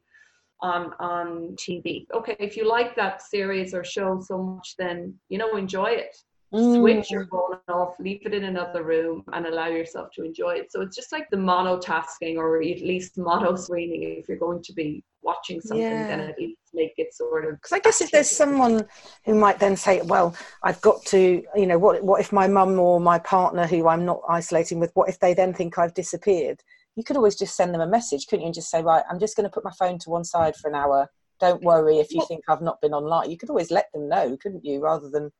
on 0.60 0.92
on 1.00 1.56
TV. 1.56 2.06
Okay, 2.14 2.36
if 2.38 2.56
you 2.56 2.68
like 2.68 2.96
that 2.96 3.22
series 3.22 3.74
or 3.74 3.84
show 3.84 4.20
so 4.20 4.42
much, 4.42 4.74
then 4.78 5.14
you 5.28 5.38
know 5.38 5.56
enjoy 5.56 5.90
it. 5.90 6.16
Mm. 6.54 6.76
Switch 6.76 7.10
your 7.10 7.26
phone 7.26 7.58
off, 7.68 7.96
leave 7.98 8.24
it 8.24 8.32
in 8.32 8.44
another 8.44 8.84
room, 8.84 9.24
and 9.32 9.46
allow 9.46 9.66
yourself 9.66 10.08
to 10.14 10.24
enjoy 10.24 10.54
it. 10.54 10.70
So 10.70 10.80
it's 10.80 10.94
just 10.94 11.10
like 11.10 11.28
the 11.30 11.36
monotasking, 11.36 12.36
or 12.36 12.62
at 12.62 12.62
least 12.62 13.18
mono 13.18 13.56
screening. 13.56 14.04
If 14.04 14.28
you're 14.28 14.38
going 14.38 14.62
to 14.62 14.72
be 14.72 15.02
watching 15.22 15.60
something, 15.60 15.82
yeah. 15.82 16.06
then 16.06 16.20
at 16.20 16.38
least 16.38 16.60
make 16.72 16.94
it 16.98 17.12
sort 17.12 17.46
of. 17.46 17.56
Because 17.56 17.72
I 17.72 17.80
guess 17.80 18.00
if 18.00 18.12
there's 18.12 18.30
someone 18.30 18.86
who 19.24 19.34
might 19.34 19.58
then 19.58 19.76
say, 19.76 20.00
"Well, 20.02 20.36
I've 20.62 20.80
got 20.82 21.04
to," 21.06 21.42
you 21.56 21.66
know, 21.66 21.78
what 21.78 22.02
what 22.04 22.20
if 22.20 22.32
my 22.32 22.46
mum 22.46 22.78
or 22.78 23.00
my 23.00 23.18
partner, 23.18 23.66
who 23.66 23.88
I'm 23.88 24.04
not 24.04 24.20
isolating 24.28 24.78
with, 24.78 24.92
what 24.94 25.08
if 25.08 25.18
they 25.18 25.34
then 25.34 25.52
think 25.52 25.78
I've 25.78 25.94
disappeared? 25.94 26.62
You 26.96 27.04
could 27.04 27.16
always 27.16 27.36
just 27.36 27.56
send 27.56 27.72
them 27.72 27.80
a 27.82 27.86
message, 27.86 28.26
couldn't 28.26 28.42
you? 28.42 28.46
And 28.46 28.54
just 28.54 28.70
say, 28.70 28.82
right, 28.82 29.04
I'm 29.08 29.20
just 29.20 29.36
going 29.36 29.44
to 29.44 29.52
put 29.52 29.64
my 29.64 29.72
phone 29.78 29.98
to 30.00 30.10
one 30.10 30.24
side 30.24 30.56
for 30.56 30.68
an 30.68 30.74
hour. 30.74 31.08
Don't 31.38 31.62
worry 31.62 31.98
if 31.98 32.10
you 32.12 32.24
think 32.26 32.44
I've 32.48 32.62
not 32.62 32.80
been 32.80 32.94
online. 32.94 33.30
You 33.30 33.36
could 33.36 33.50
always 33.50 33.70
let 33.70 33.92
them 33.92 34.08
know, 34.08 34.36
couldn't 34.38 34.64
you? 34.64 34.80
Rather 34.80 35.10
than 35.10 35.30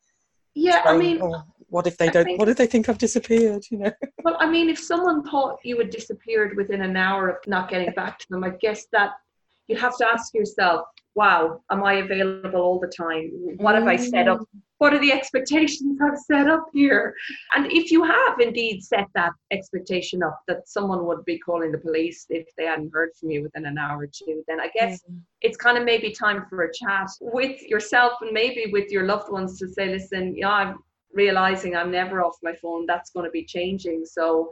yeah, 0.54 0.83
I 0.87 0.96
mean, 0.96 1.20
oh, 1.22 1.42
what 1.68 1.87
if 1.87 1.98
they 1.98 2.09
don't? 2.09 2.24
Think, 2.24 2.38
what 2.38 2.48
if 2.48 2.57
they 2.57 2.66
think 2.66 2.88
I've 2.88 2.96
disappeared? 2.96 3.64
You 3.70 3.78
know. 3.78 3.92
Well, 4.24 4.38
I 4.40 4.50
mean, 4.50 4.68
if 4.68 4.78
someone 4.78 5.22
thought 5.22 5.61
you 5.62 5.78
had 5.78 5.90
disappeared 5.90 6.57
within 6.57 6.83
an 6.83 6.96
hour 6.96 7.28
of 7.28 7.37
not 7.46 7.68
getting 7.68 7.92
back 7.92 8.18
to 8.18 8.26
them, 8.28 8.42
I 8.42 8.50
guess 8.50 8.87
that 8.90 9.12
you'd 9.68 9.78
have 9.78 9.96
to 9.98 10.07
ask 10.07 10.35
yourself, 10.35 10.87
wow, 11.16 11.62
am 11.70 11.83
I 11.83 11.94
available 11.94 12.61
all 12.61 12.79
the 12.79 12.87
time? 12.87 13.31
What 13.57 13.74
have 13.74 13.87
I 13.87 13.96
set 13.96 14.29
up? 14.29 14.40
What 14.79 14.92
are 14.92 14.98
the 14.98 15.12
expectations 15.12 15.98
I've 16.05 16.18
set 16.18 16.46
up 16.46 16.66
here? 16.74 17.14
And 17.55 17.72
if 17.72 17.90
you 17.90 18.05
have 18.05 18.38
indeed 18.38 18.83
set 18.83 19.07
that 19.14 19.33
expectation 19.50 20.22
up 20.22 20.38
that 20.46 20.68
someone 20.68 21.07
would 21.07 21.24
be 21.24 21.38
calling 21.38 21.72
the 21.72 21.79
police 21.79 22.26
if 22.29 22.46
they 22.59 22.66
hadn't 22.66 22.92
heard 22.92 23.11
from 23.18 23.31
you 23.31 23.42
within 23.42 23.64
an 23.64 23.79
hour 23.79 24.00
or 24.00 24.07
two, 24.07 24.44
then 24.46 24.61
I 24.61 24.68
guess 24.79 25.02
mm-hmm. 25.02 25.16
it's 25.40 25.57
kind 25.57 25.79
of 25.79 25.85
maybe 25.85 26.12
time 26.12 26.44
for 26.50 26.64
a 26.64 26.72
chat 26.72 27.09
with 27.20 27.62
yourself 27.62 28.12
and 28.20 28.33
maybe 28.33 28.70
with 28.70 28.90
your 28.90 29.07
loved 29.07 29.33
ones 29.33 29.59
to 29.61 29.68
say, 29.68 29.88
listen, 29.88 30.37
yeah, 30.37 30.50
I'm 30.50 30.76
realizing 31.14 31.74
I'm 31.74 31.90
never 31.90 32.22
off 32.22 32.37
my 32.42 32.55
phone. 32.55 32.85
That's 32.85 33.11
going 33.11 33.24
to 33.24 33.31
be 33.31 33.44
changing. 33.44 34.05
So 34.05 34.50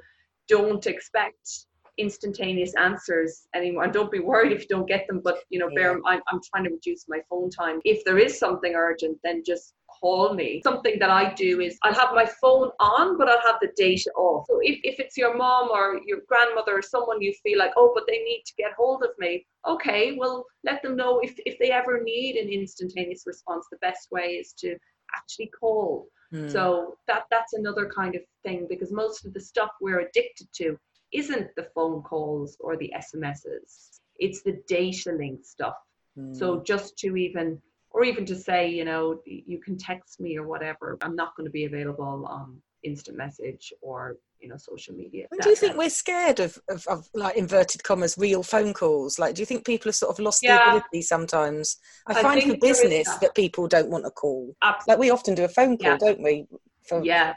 don't 0.48 0.86
expect 0.86 1.66
instantaneous 1.98 2.74
answers 2.74 3.46
anymore. 3.54 3.84
And 3.84 3.92
don't 3.92 4.10
be 4.10 4.20
worried 4.20 4.52
if 4.52 4.62
you 4.62 4.68
don't 4.68 4.88
get 4.88 5.06
them, 5.06 5.20
but 5.22 5.38
you 5.50 5.58
know, 5.58 5.68
yeah. 5.70 5.80
bear, 5.80 6.00
I'm, 6.06 6.20
I'm 6.28 6.40
trying 6.52 6.64
to 6.64 6.70
reduce 6.70 7.06
my 7.08 7.20
phone 7.28 7.50
time. 7.50 7.80
If 7.84 8.04
there 8.04 8.18
is 8.18 8.38
something 8.38 8.74
urgent, 8.74 9.18
then 9.22 9.42
just 9.44 9.74
call 10.00 10.34
me. 10.34 10.60
Something 10.64 10.98
that 10.98 11.10
I 11.10 11.32
do 11.34 11.60
is 11.60 11.78
I'll 11.82 11.94
have 11.94 12.14
my 12.14 12.26
phone 12.26 12.70
on, 12.80 13.16
but 13.16 13.28
I'll 13.28 13.42
have 13.42 13.56
the 13.60 13.72
data 13.76 14.10
off. 14.16 14.46
So 14.48 14.58
if, 14.62 14.80
if 14.82 15.00
it's 15.00 15.16
your 15.16 15.36
mom 15.36 15.70
or 15.70 16.00
your 16.06 16.18
grandmother 16.28 16.78
or 16.78 16.82
someone 16.82 17.22
you 17.22 17.32
feel 17.42 17.58
like, 17.58 17.72
oh, 17.76 17.92
but 17.94 18.04
they 18.06 18.18
need 18.18 18.42
to 18.46 18.52
get 18.58 18.72
hold 18.76 19.02
of 19.02 19.10
me, 19.18 19.46
okay, 19.66 20.16
well, 20.18 20.44
let 20.64 20.82
them 20.82 20.96
know 20.96 21.20
if, 21.20 21.34
if 21.46 21.58
they 21.58 21.70
ever 21.70 22.02
need 22.02 22.36
an 22.36 22.48
instantaneous 22.48 23.22
response, 23.26 23.66
the 23.70 23.78
best 23.78 24.08
way 24.10 24.32
is 24.32 24.52
to 24.58 24.76
actually 25.16 25.50
call. 25.58 26.08
Hmm. 26.32 26.48
So 26.48 26.96
that 27.06 27.24
that's 27.30 27.52
another 27.52 27.90
kind 27.94 28.14
of 28.14 28.22
thing 28.42 28.66
because 28.68 28.90
most 28.90 29.24
of 29.24 29.32
the 29.34 29.40
stuff 29.40 29.70
we're 29.80 30.00
addicted 30.00 30.48
to 30.54 30.76
isn't 31.14 31.48
the 31.56 31.68
phone 31.74 32.02
calls 32.02 32.56
or 32.60 32.76
the 32.76 32.92
SMSs. 32.96 34.00
It's 34.18 34.42
the 34.42 34.60
data 34.68 35.12
link 35.12 35.44
stuff. 35.44 35.76
Mm. 36.18 36.36
So 36.36 36.62
just 36.62 36.98
to 36.98 37.16
even, 37.16 37.60
or 37.90 38.04
even 38.04 38.26
to 38.26 38.36
say, 38.36 38.68
you 38.68 38.84
know, 38.84 39.20
you 39.24 39.58
can 39.58 39.78
text 39.78 40.20
me 40.20 40.36
or 40.36 40.46
whatever. 40.46 40.98
I'm 41.02 41.16
not 41.16 41.36
going 41.36 41.46
to 41.46 41.52
be 41.52 41.64
available 41.64 42.26
on 42.28 42.60
instant 42.84 43.16
message 43.16 43.72
or 43.80 44.18
you 44.40 44.48
know 44.48 44.56
social 44.58 44.94
media. 44.94 45.26
do 45.40 45.48
you 45.48 45.56
think 45.56 45.76
we're 45.76 45.88
scared 45.88 46.38
of, 46.38 46.58
of, 46.68 46.86
of, 46.86 47.08
like 47.14 47.34
inverted 47.36 47.82
commas 47.82 48.16
real 48.18 48.42
phone 48.42 48.74
calls? 48.74 49.18
Like, 49.18 49.34
do 49.34 49.42
you 49.42 49.46
think 49.46 49.64
people 49.64 49.88
have 49.88 49.96
sort 49.96 50.10
of 50.10 50.18
lost 50.18 50.42
yeah. 50.42 50.56
the 50.56 50.70
ability 50.76 51.02
sometimes? 51.02 51.78
I, 52.06 52.18
I 52.18 52.22
find 52.22 52.42
for 52.42 52.56
business 52.58 53.08
that. 53.08 53.20
that. 53.22 53.34
people 53.34 53.66
don't 53.66 53.88
want 53.88 54.04
to 54.04 54.10
call. 54.10 54.54
Absolutely. 54.62 54.92
Like 54.92 55.00
we 55.00 55.10
often 55.10 55.34
do 55.34 55.44
a 55.44 55.48
phone 55.48 55.78
call, 55.78 55.92
yeah. 55.92 55.96
don't 55.98 56.22
we? 56.22 56.46
For, 56.86 57.02
yeah, 57.02 57.34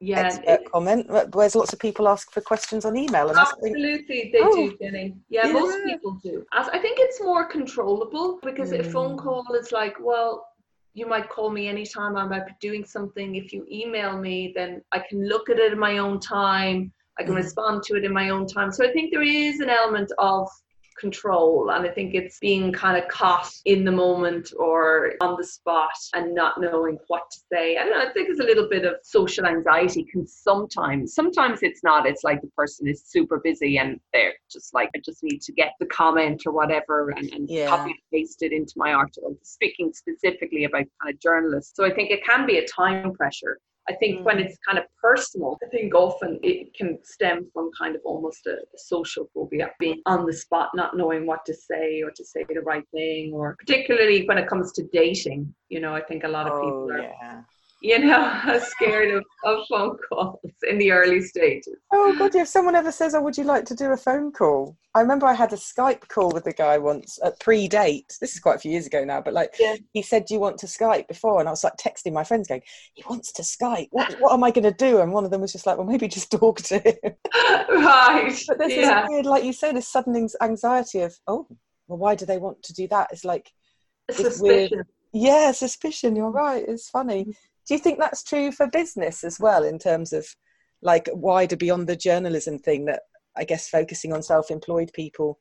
yeah, 0.00 0.20
expert 0.20 0.48
it, 0.48 0.70
comment. 0.70 1.06
Whereas 1.08 1.54
lots 1.54 1.72
of 1.72 1.78
people 1.78 2.08
ask 2.08 2.30
for 2.30 2.40
questions 2.40 2.84
on 2.84 2.96
email. 2.96 3.28
And 3.28 3.38
absolutely, 3.38 3.98
think, 4.04 4.32
they 4.32 4.40
oh, 4.42 4.54
do, 4.54 4.76
Jenny. 4.80 5.16
Yeah, 5.28 5.46
yeah, 5.46 5.52
most 5.52 5.84
people 5.84 6.18
do. 6.22 6.44
I 6.52 6.78
think 6.78 6.98
it's 7.00 7.22
more 7.22 7.46
controllable 7.46 8.38
because 8.42 8.72
mm. 8.72 8.80
a 8.80 8.84
phone 8.84 9.16
mm. 9.16 9.22
call 9.22 9.44
is 9.58 9.72
like, 9.72 9.96
well, 10.00 10.46
you 10.92 11.06
might 11.06 11.28
call 11.28 11.50
me 11.50 11.68
anytime 11.68 12.16
I 12.16 12.26
might 12.26 12.46
be 12.46 12.52
doing 12.60 12.84
something. 12.84 13.36
If 13.36 13.52
you 13.52 13.66
email 13.70 14.18
me, 14.18 14.52
then 14.54 14.82
I 14.92 14.98
can 14.98 15.26
look 15.28 15.48
at 15.50 15.58
it 15.58 15.72
in 15.72 15.78
my 15.78 15.98
own 15.98 16.20
time. 16.20 16.92
I 17.18 17.22
can 17.22 17.32
mm. 17.32 17.36
respond 17.36 17.82
to 17.84 17.96
it 17.96 18.04
in 18.04 18.12
my 18.12 18.28
own 18.28 18.46
time. 18.46 18.72
So 18.72 18.86
I 18.86 18.92
think 18.92 19.12
there 19.12 19.22
is 19.22 19.60
an 19.60 19.70
element 19.70 20.12
of 20.18 20.48
control. 20.98 21.70
And 21.70 21.86
I 21.86 21.90
think 21.90 22.14
it's 22.14 22.38
being 22.38 22.72
kind 22.72 22.96
of 23.02 23.08
caught 23.08 23.50
in 23.64 23.84
the 23.84 23.92
moment 23.92 24.52
or 24.58 25.12
on 25.20 25.36
the 25.38 25.44
spot 25.44 25.96
and 26.14 26.34
not 26.34 26.60
knowing 26.60 26.98
what 27.08 27.30
to 27.30 27.38
say. 27.52 27.76
I 27.76 27.84
don't 27.84 27.92
know, 27.92 28.08
I 28.08 28.12
think 28.12 28.28
there's 28.28 28.40
a 28.40 28.44
little 28.44 28.68
bit 28.68 28.84
of 28.84 28.94
social 29.02 29.46
anxiety 29.46 30.04
can 30.04 30.26
sometimes, 30.26 31.14
sometimes 31.14 31.60
it's 31.62 31.82
not. 31.82 32.06
It's 32.06 32.24
like 32.24 32.40
the 32.40 32.48
person 32.48 32.86
is 32.88 33.04
super 33.04 33.40
busy 33.42 33.78
and 33.78 34.00
they're 34.12 34.34
just 34.50 34.74
like, 34.74 34.90
I 34.94 35.00
just 35.04 35.22
need 35.22 35.40
to 35.42 35.52
get 35.52 35.72
the 35.80 35.86
comment 35.86 36.42
or 36.46 36.52
whatever 36.52 37.10
and, 37.10 37.30
and 37.32 37.48
yeah. 37.48 37.68
copy 37.68 37.90
and 37.90 38.00
paste 38.12 38.42
it 38.42 38.52
into 38.52 38.74
my 38.76 38.92
article. 38.92 39.36
Speaking 39.42 39.92
specifically 39.92 40.64
about 40.64 40.84
kind 41.02 41.14
of 41.14 41.20
journalists. 41.20 41.74
So 41.76 41.84
I 41.84 41.92
think 41.92 42.10
it 42.10 42.24
can 42.24 42.46
be 42.46 42.58
a 42.58 42.66
time 42.66 43.12
pressure 43.12 43.58
I 43.88 43.94
think 43.94 44.20
mm. 44.20 44.24
when 44.24 44.38
it's 44.38 44.58
kind 44.66 44.78
of 44.78 44.84
personal, 45.00 45.58
I 45.64 45.68
think 45.68 45.94
often 45.94 46.40
it 46.42 46.74
can 46.74 46.98
stem 47.04 47.48
from 47.52 47.70
kind 47.78 47.94
of 47.94 48.02
almost 48.04 48.46
a, 48.46 48.54
a, 48.54 48.78
social 48.78 49.28
phobia, 49.32 49.70
being 49.78 50.02
on 50.06 50.26
the 50.26 50.32
spot, 50.32 50.70
not 50.74 50.96
knowing 50.96 51.26
what 51.26 51.44
to 51.46 51.54
say 51.54 52.02
or 52.02 52.10
to 52.10 52.24
say 52.24 52.44
the 52.48 52.60
right 52.62 52.84
thing, 52.92 53.32
or 53.32 53.56
particularly 53.58 54.26
when 54.26 54.38
it 54.38 54.48
comes 54.48 54.72
to 54.72 54.84
dating. 54.92 55.54
You 55.68 55.80
know, 55.80 55.94
I 55.94 56.02
think 56.02 56.24
a 56.24 56.28
lot 56.28 56.46
of 56.46 56.60
people 56.60 56.88
oh, 56.90 56.94
are. 56.94 57.00
Yeah 57.00 57.40
you 57.80 57.98
know, 57.98 58.60
scared 58.62 59.10
of, 59.10 59.24
of 59.44 59.66
phone 59.68 59.96
calls 60.08 60.40
in 60.68 60.78
the 60.78 60.90
early 60.90 61.20
stages. 61.20 61.76
Oh 61.92 62.14
God, 62.18 62.34
if 62.34 62.48
someone 62.48 62.74
ever 62.74 62.90
says, 62.90 63.14
"Oh, 63.14 63.22
would 63.22 63.36
you 63.36 63.44
like 63.44 63.64
to 63.66 63.74
do 63.74 63.92
a 63.92 63.96
phone 63.96 64.32
call?" 64.32 64.76
I 64.94 65.00
remember 65.00 65.26
I 65.26 65.34
had 65.34 65.52
a 65.52 65.56
Skype 65.56 66.08
call 66.08 66.30
with 66.30 66.46
a 66.46 66.52
guy 66.52 66.78
once 66.78 67.18
at 67.22 67.38
pre-date. 67.38 68.16
This 68.20 68.34
is 68.34 68.40
quite 68.40 68.56
a 68.56 68.58
few 68.58 68.70
years 68.70 68.86
ago 68.86 69.04
now, 69.04 69.20
but 69.20 69.34
like 69.34 69.54
yeah. 69.60 69.76
he 69.92 70.02
said, 70.02 70.24
"Do 70.24 70.34
you 70.34 70.40
want 70.40 70.58
to 70.58 70.66
Skype?" 70.66 71.08
Before, 71.08 71.38
and 71.38 71.48
I 71.48 71.52
was 71.52 71.64
like 71.64 71.76
texting 71.76 72.12
my 72.12 72.24
friends, 72.24 72.48
going, 72.48 72.62
"He 72.94 73.04
wants 73.08 73.32
to 73.32 73.42
Skype. 73.42 73.88
What 73.90 74.14
what 74.20 74.32
am 74.32 74.44
I 74.44 74.50
going 74.50 74.64
to 74.64 74.72
do?" 74.72 75.00
And 75.00 75.12
one 75.12 75.24
of 75.24 75.30
them 75.30 75.42
was 75.42 75.52
just 75.52 75.66
like, 75.66 75.76
"Well, 75.76 75.86
maybe 75.86 76.08
just 76.08 76.30
talk 76.32 76.62
to 76.62 76.78
him." 76.78 76.96
right. 77.34 78.42
But 78.48 78.58
there's 78.58 78.74
yeah. 78.74 79.02
this 79.02 79.10
weird, 79.10 79.26
like 79.26 79.44
you 79.44 79.52
say, 79.52 79.72
this 79.72 79.88
sudden 79.88 80.28
anxiety 80.40 81.00
of, 81.00 81.14
"Oh, 81.26 81.46
well, 81.88 81.98
why 81.98 82.14
do 82.14 82.26
they 82.26 82.38
want 82.38 82.62
to 82.64 82.74
do 82.74 82.88
that? 82.88 83.08
It's 83.12 83.24
like 83.24 83.52
suspicion. 84.10 84.84
Yeah, 85.12 85.52
suspicion. 85.52 86.16
You're 86.16 86.30
right. 86.30 86.64
It's 86.66 86.90
funny. 86.90 87.24
Mm. 87.26 87.34
Do 87.66 87.74
you 87.74 87.80
think 87.80 87.98
that's 87.98 88.22
true 88.22 88.52
for 88.52 88.68
business 88.68 89.24
as 89.24 89.40
well, 89.40 89.64
in 89.64 89.78
terms 89.78 90.12
of 90.12 90.26
like 90.82 91.08
wider 91.12 91.56
beyond 91.56 91.86
the 91.86 91.96
journalism 91.96 92.58
thing? 92.58 92.84
That 92.86 93.02
I 93.36 93.44
guess 93.44 93.68
focusing 93.68 94.12
on 94.12 94.22
self-employed 94.22 94.92
people, 94.94 95.38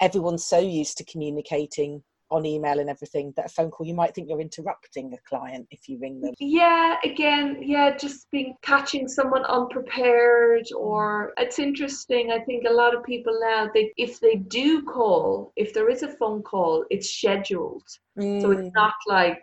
everyone's 0.00 0.44
so 0.44 0.58
used 0.58 0.98
to 0.98 1.04
communicating 1.04 2.02
on 2.32 2.46
email 2.46 2.80
and 2.80 2.88
everything 2.88 3.32
that 3.36 3.46
a 3.46 3.48
phone 3.48 3.70
call 3.70 3.86
you 3.86 3.94
might 3.94 4.14
think 4.14 4.28
you're 4.28 4.40
interrupting 4.40 5.12
a 5.12 5.28
client 5.28 5.66
if 5.70 5.86
you 5.86 5.98
ring 6.00 6.20
them 6.20 6.32
yeah 6.40 6.96
again 7.04 7.58
yeah 7.60 7.94
just 7.94 8.28
being 8.30 8.54
catching 8.62 9.06
someone 9.06 9.44
unprepared 9.44 10.66
or 10.76 11.34
it's 11.36 11.58
interesting 11.58 12.30
i 12.32 12.38
think 12.40 12.64
a 12.66 12.72
lot 12.72 12.94
of 12.96 13.04
people 13.04 13.38
now 13.42 13.68
they 13.74 13.92
if 13.98 14.18
they 14.20 14.36
do 14.36 14.82
call 14.82 15.52
if 15.56 15.74
there 15.74 15.90
is 15.90 16.02
a 16.02 16.08
phone 16.16 16.42
call 16.42 16.84
it's 16.90 17.10
scheduled 17.10 17.84
mm. 18.18 18.40
so 18.40 18.50
it's 18.50 18.62
mm. 18.62 18.72
not 18.74 18.94
like 19.06 19.42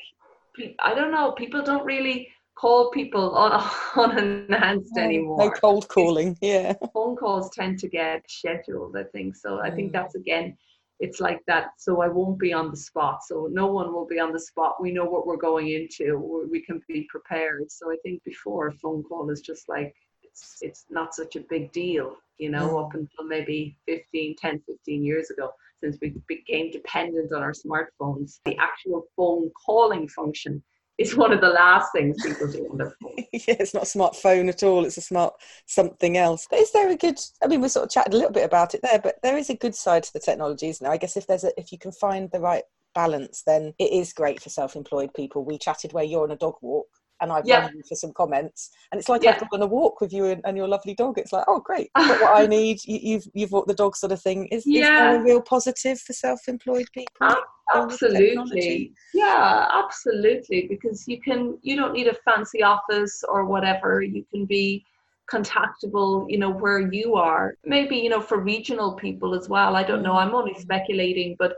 i 0.84 0.94
don't 0.94 1.12
know 1.12 1.32
people 1.32 1.62
don't 1.62 1.86
really 1.86 2.28
call 2.56 2.92
people 2.92 3.36
on 3.36 3.70
unannounced 3.96 4.92
no, 4.96 5.02
anymore. 5.02 5.38
No 5.38 5.50
cold 5.52 5.88
calling, 5.88 6.38
yeah. 6.42 6.74
Phone 6.94 7.16
calls 7.16 7.50
tend 7.52 7.80
to 7.80 7.88
get 7.88 8.30
scheduled, 8.30 8.98
I 8.98 9.04
think. 9.04 9.38
So 9.38 9.62
I 9.62 9.72
think 9.72 9.92
mm. 9.92 9.94
that's 9.94 10.16
again 10.16 10.58
it's 11.00 11.20
like 11.20 11.40
that 11.48 11.70
so 11.78 12.02
i 12.02 12.08
won't 12.08 12.38
be 12.38 12.52
on 12.54 12.70
the 12.70 12.78
spot 12.78 13.20
so 13.24 13.48
no 13.52 13.68
one 13.68 13.94
will 13.94 14.06
be 14.06 14.20
on 14.20 14.34
the 14.34 14.40
spot 14.40 14.82
we 14.82 14.92
know 14.92 15.06
what 15.06 15.26
we're 15.26 15.38
going 15.38 15.70
into 15.70 16.48
we 16.52 16.62
can 16.62 16.82
be 16.88 17.08
prepared 17.10 17.72
so 17.72 17.92
i 17.92 17.96
think 18.04 18.22
before 18.24 18.68
a 18.68 18.74
phone 18.74 19.04
call 19.04 19.30
is 19.30 19.42
just 19.42 19.70
like 19.70 19.94
it's 20.24 20.58
it's 20.62 20.86
not 20.90 21.16
such 21.16 21.36
a 21.36 21.46
big 21.50 21.72
deal 21.72 22.18
you 22.38 22.50
know 22.50 22.68
mm. 22.68 22.86
up 22.86 22.94
until 22.94 23.26
maybe 23.26 23.78
15 23.88 24.36
10 24.36 24.62
15 24.68 25.04
years 25.04 25.30
ago 25.30 25.52
since 25.82 25.98
we 26.02 26.14
became 26.28 26.72
dependent 26.72 27.32
on 27.34 27.42
our 27.42 27.54
smartphones 27.54 28.40
the 28.46 28.58
actual 28.58 29.04
phone 29.16 29.50
calling 29.66 30.08
function 30.08 30.62
is 31.00 31.16
one 31.16 31.32
of 31.32 31.40
the 31.40 31.50
last 31.50 31.92
things 31.94 32.22
people 32.22 32.52
do 32.52 32.68
on 32.70 32.78
their 32.78 32.94
phone. 33.02 33.16
yeah, 33.34 33.56
it's 33.58 33.74
not 33.74 33.84
a 33.84 33.98
smartphone 33.98 34.50
at 34.50 34.64
all. 34.64 34.86
It's 34.86 34.98
a 34.98 35.02
smart 35.02 35.34
something 35.66 36.18
else. 36.18 36.46
But 36.50 36.60
is 36.60 36.74
there 36.74 36.90
a 36.90 36.96
good? 36.96 37.18
I 37.42 37.48
mean, 37.48 37.62
we 37.62 37.70
sort 37.70 37.86
of 37.86 37.92
chatted 37.92 38.14
a 38.14 38.18
little 38.18 38.34
bit 38.34 38.44
about 38.44 38.76
it 38.76 38.82
there, 38.84 39.00
but 39.00 39.16
there 39.24 39.38
is 39.38 39.50
a 39.50 39.56
good 39.56 39.74
side 39.74 40.04
to 40.04 40.14
the 40.14 40.20
technology, 40.20 40.68
isn't 40.68 40.84
there? 40.84 40.92
I 40.92 40.98
guess 40.98 41.16
if 41.16 41.26
there's 41.26 41.46
a, 41.46 41.58
if 41.58 41.72
you 41.72 41.80
can 41.80 41.94
find 41.94 42.30
the 42.32 42.42
right 42.42 42.64
balance, 42.94 43.44
then 43.46 43.74
it 43.80 43.94
is 43.94 44.12
great 44.12 44.42
for 44.42 44.50
self-employed 44.50 45.14
people. 45.14 45.46
We 45.46 45.58
chatted 45.58 45.94
where 45.94 46.04
you're 46.04 46.24
on 46.24 46.32
a 46.32 46.36
dog 46.36 46.56
walk. 46.62 46.88
And 47.22 47.32
I've 47.32 47.46
yeah. 47.46 47.62
run 47.62 47.76
you 47.76 47.84
for 47.88 47.96
some 47.96 48.14
comments, 48.14 48.72
and 48.92 49.00
it's 49.00 49.10
like 49.10 49.24
yeah. 49.24 49.32
I've 49.32 49.50
gone 49.50 49.62
on 49.62 49.62
a 49.62 49.68
walk 49.68 50.02
with 50.02 50.14
you 50.14 50.26
and, 50.26 50.42
and, 50.46 50.56
your 50.56 50.68
lovely 50.68 50.94
dog. 50.94 51.18
It's 51.18 51.34
like, 51.34 51.46
oh, 51.48 51.60
great, 51.60 51.90
got 51.96 52.22
what 52.22 52.42
I 52.42 52.46
need. 52.58 52.80
You, 52.86 52.94
have 52.94 53.04
you've, 53.04 53.24
you've 53.34 53.52
walked 53.52 53.68
the 53.68 53.74
dog, 53.74 53.96
sort 53.96 54.12
of 54.12 54.22
thing. 54.22 54.48
Is, 54.48 54.64
yeah. 54.66 55.12
is 55.12 55.18
a 55.20 55.22
real 55.22 55.42
positive 55.42 56.00
for 56.00 56.14
self-employed 56.14 56.88
people? 56.94 57.36
absolutely 57.76 58.92
yeah 59.14 59.68
absolutely 59.72 60.66
because 60.68 61.08
you 61.08 61.22
can 61.22 61.58
you 61.62 61.76
don't 61.76 61.94
need 61.94 62.08
a 62.08 62.16
fancy 62.26 62.64
office 62.64 63.24
or 63.30 63.46
whatever 63.46 64.02
you 64.02 64.26
can 64.32 64.46
be 64.46 64.84
contactable 65.32 66.26
you 66.30 66.40
know 66.40 66.50
where 66.50 66.92
you 66.92 67.16
are 67.16 67.56
maybe 67.64 67.96
you 67.96 68.10
know 68.10 68.22
for 68.22 68.40
regional 68.40 68.94
people 68.94 69.36
as 69.36 69.48
well 69.48 69.76
i 69.76 69.84
don't 69.84 70.02
know 70.02 70.14
i'm 70.14 70.34
only 70.34 70.54
mm. 70.54 70.60
speculating 70.60 71.36
but 71.38 71.58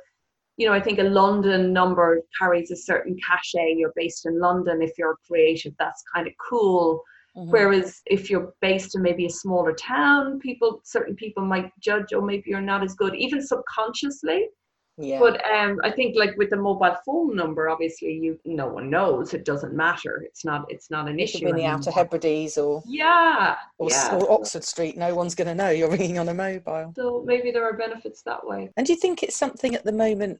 you 0.62 0.68
know 0.68 0.74
i 0.74 0.80
think 0.80 1.00
a 1.00 1.04
london 1.04 1.74
number 1.74 2.22
carries 2.38 2.70
a 2.70 2.76
certain 2.76 3.18
cachet 3.28 3.74
you're 3.76 3.94
based 3.96 4.28
in 4.28 4.40
london 4.40 4.80
if 4.82 4.92
you're 4.98 5.18
creative 5.28 5.74
that's 5.80 6.04
kind 6.14 6.28
of 6.28 6.34
cool 6.50 7.02
Mm-hmm. 7.38 7.50
Whereas 7.50 8.02
if 8.08 8.30
you're 8.30 8.54
based 8.60 8.96
in 8.96 9.02
maybe 9.02 9.26
a 9.26 9.30
smaller 9.30 9.74
town, 9.74 10.38
people 10.40 10.82
certain 10.84 11.16
people 11.16 11.46
might 11.46 11.72
judge, 11.80 12.08
oh, 12.14 12.20
maybe 12.20 12.44
you're 12.48 12.60
not 12.60 12.84
as 12.84 12.94
good, 12.94 13.16
even 13.16 13.42
subconsciously. 13.42 14.50
Yeah. 14.98 15.20
But 15.20 15.44
um, 15.50 15.80
I 15.84 15.92
think 15.92 16.16
like 16.18 16.36
with 16.38 16.50
the 16.50 16.58
mobile 16.58 16.96
phone 17.06 17.36
number, 17.36 17.70
obviously 17.70 18.14
you 18.14 18.40
no 18.46 18.68
one 18.68 18.90
knows. 18.90 19.34
It 19.34 19.46
doesn't 19.46 19.74
matter. 19.74 20.22
It's 20.26 20.44
not 20.44 20.66
it's 20.70 20.92
not 20.92 21.08
an 21.08 21.20
issue. 21.20 21.48
In 21.48 21.56
the 21.56 21.66
Outer 21.66 21.92
Hebrides 21.92 22.58
or 22.58 22.84
yeah, 22.86 23.56
or, 23.78 23.90
yeah. 23.90 24.16
or 24.16 24.32
Oxford 24.32 24.64
Street, 24.64 24.98
no 24.98 25.16
one's 25.16 25.34
going 25.34 25.48
to 25.48 25.56
know 25.56 25.70
you're 25.70 25.90
ringing 25.98 26.20
on 26.20 26.30
a 26.30 26.34
mobile. 26.34 26.94
So 26.96 27.24
maybe 27.26 27.52
there 27.52 27.64
are 27.64 27.74
benefits 27.78 28.22
that 28.24 28.46
way. 28.46 28.70
And 28.78 28.86
do 28.86 28.94
you 28.94 29.00
think 29.00 29.24
it's 29.24 29.38
something 29.38 29.76
at 29.76 29.86
the 29.86 29.92
moment 29.92 30.40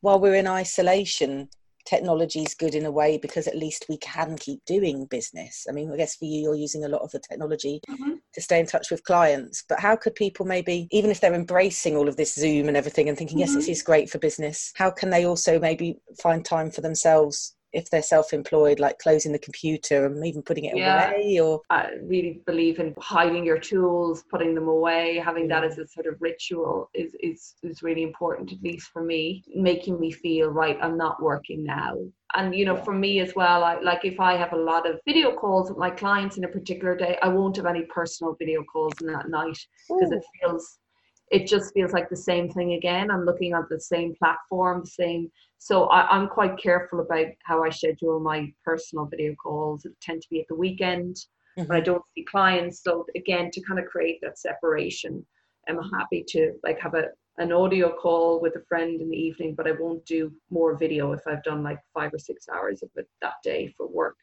while 0.00 0.20
we're 0.20 0.36
in 0.36 0.46
isolation 0.46 1.48
technology 1.88 2.42
is 2.42 2.54
good 2.54 2.74
in 2.74 2.84
a 2.84 2.90
way 2.90 3.18
because 3.18 3.46
at 3.46 3.56
least 3.56 3.86
we 3.88 3.96
can 3.98 4.36
keep 4.36 4.64
doing 4.66 5.06
business. 5.06 5.66
I 5.68 5.72
mean, 5.72 5.90
I 5.90 5.96
guess 5.96 6.16
for 6.16 6.26
you, 6.26 6.40
you're 6.40 6.54
using 6.54 6.84
a 6.84 6.88
lot 6.88 7.02
of 7.02 7.10
the 7.10 7.18
technology 7.18 7.80
mm-hmm. 7.88 8.14
to 8.34 8.40
stay 8.40 8.60
in 8.60 8.66
touch 8.66 8.90
with 8.90 9.04
clients. 9.04 9.64
But 9.68 9.80
how 9.80 9.96
could 9.96 10.14
people 10.14 10.44
maybe, 10.44 10.86
even 10.90 11.10
if 11.10 11.20
they're 11.20 11.34
embracing 11.34 11.96
all 11.96 12.08
of 12.08 12.16
this 12.16 12.34
Zoom 12.34 12.68
and 12.68 12.76
everything 12.76 13.08
and 13.08 13.16
thinking, 13.16 13.38
mm-hmm. 13.38 13.54
yes, 13.54 13.54
this 13.54 13.68
is 13.68 13.82
great 13.82 14.10
for 14.10 14.18
business, 14.18 14.72
how 14.76 14.90
can 14.90 15.10
they 15.10 15.24
also 15.24 15.58
maybe 15.58 15.98
find 16.20 16.44
time 16.44 16.70
for 16.70 16.82
themselves 16.82 17.54
if 17.72 17.90
they're 17.90 18.02
self-employed 18.02 18.80
like 18.80 18.98
closing 18.98 19.32
the 19.32 19.38
computer 19.38 20.06
and 20.06 20.24
even 20.26 20.42
putting 20.42 20.64
it 20.64 20.76
yeah. 20.76 21.10
away 21.10 21.40
or 21.40 21.60
i 21.70 21.90
really 22.02 22.40
believe 22.46 22.78
in 22.78 22.94
hiding 22.98 23.44
your 23.44 23.58
tools 23.58 24.24
putting 24.30 24.54
them 24.54 24.68
away 24.68 25.20
having 25.22 25.44
mm. 25.44 25.48
that 25.48 25.64
as 25.64 25.78
a 25.78 25.86
sort 25.86 26.06
of 26.06 26.14
ritual 26.20 26.90
is, 26.94 27.14
is 27.20 27.54
is 27.62 27.82
really 27.82 28.02
important 28.02 28.52
at 28.52 28.62
least 28.62 28.88
for 28.88 29.02
me 29.02 29.42
making 29.54 30.00
me 30.00 30.10
feel 30.10 30.48
right 30.48 30.78
i'm 30.82 30.96
not 30.96 31.22
working 31.22 31.62
now 31.64 31.94
and 32.34 32.54
you 32.54 32.64
know 32.64 32.76
yeah. 32.76 32.84
for 32.84 32.94
me 32.94 33.20
as 33.20 33.34
well 33.34 33.64
I, 33.64 33.78
like 33.80 34.04
if 34.04 34.18
i 34.18 34.34
have 34.34 34.52
a 34.52 34.56
lot 34.56 34.88
of 34.88 35.00
video 35.06 35.34
calls 35.34 35.68
with 35.68 35.78
my 35.78 35.90
clients 35.90 36.38
in 36.38 36.44
a 36.44 36.48
particular 36.48 36.96
day 36.96 37.18
i 37.22 37.28
won't 37.28 37.56
have 37.56 37.66
any 37.66 37.82
personal 37.82 38.34
video 38.38 38.62
calls 38.64 38.94
in 39.00 39.06
that 39.08 39.28
night 39.28 39.58
because 39.88 40.12
it 40.12 40.22
feels 40.40 40.78
it 41.30 41.46
just 41.46 41.74
feels 41.74 41.92
like 41.92 42.08
the 42.08 42.16
same 42.16 42.48
thing 42.48 42.74
again. 42.74 43.10
I'm 43.10 43.24
looking 43.24 43.52
at 43.52 43.68
the 43.68 43.80
same 43.80 44.14
platform, 44.14 44.84
same. 44.84 45.30
So 45.58 45.84
I, 45.86 46.16
am 46.16 46.28
quite 46.28 46.56
careful 46.58 47.00
about 47.00 47.26
how 47.44 47.64
I 47.64 47.70
schedule 47.70 48.20
my 48.20 48.52
personal 48.64 49.06
video 49.06 49.34
calls. 49.34 49.84
It 49.84 49.92
tend 50.00 50.22
to 50.22 50.28
be 50.30 50.40
at 50.40 50.48
the 50.48 50.54
weekend 50.54 51.16
mm-hmm. 51.58 51.68
when 51.68 51.78
I 51.78 51.80
don't 51.80 52.02
see 52.14 52.24
clients. 52.24 52.82
So 52.82 53.06
again, 53.16 53.50
to 53.52 53.60
kind 53.62 53.78
of 53.78 53.86
create 53.86 54.20
that 54.22 54.38
separation, 54.38 55.24
I'm 55.68 55.82
happy 55.90 56.24
to 56.28 56.52
like 56.62 56.80
have 56.80 56.94
a 56.94 57.08
an 57.38 57.52
audio 57.52 57.90
call 57.90 58.40
with 58.40 58.56
a 58.56 58.64
friend 58.68 59.00
in 59.00 59.10
the 59.10 59.16
evening, 59.16 59.54
but 59.54 59.68
I 59.68 59.72
won't 59.72 60.04
do 60.04 60.32
more 60.50 60.76
video 60.76 61.12
if 61.12 61.20
I've 61.26 61.44
done 61.44 61.62
like 61.62 61.78
five 61.94 62.12
or 62.12 62.18
six 62.18 62.48
hours 62.48 62.82
of 62.82 62.90
it 62.96 63.08
that 63.22 63.34
day 63.44 63.72
for 63.76 63.86
work. 63.86 64.16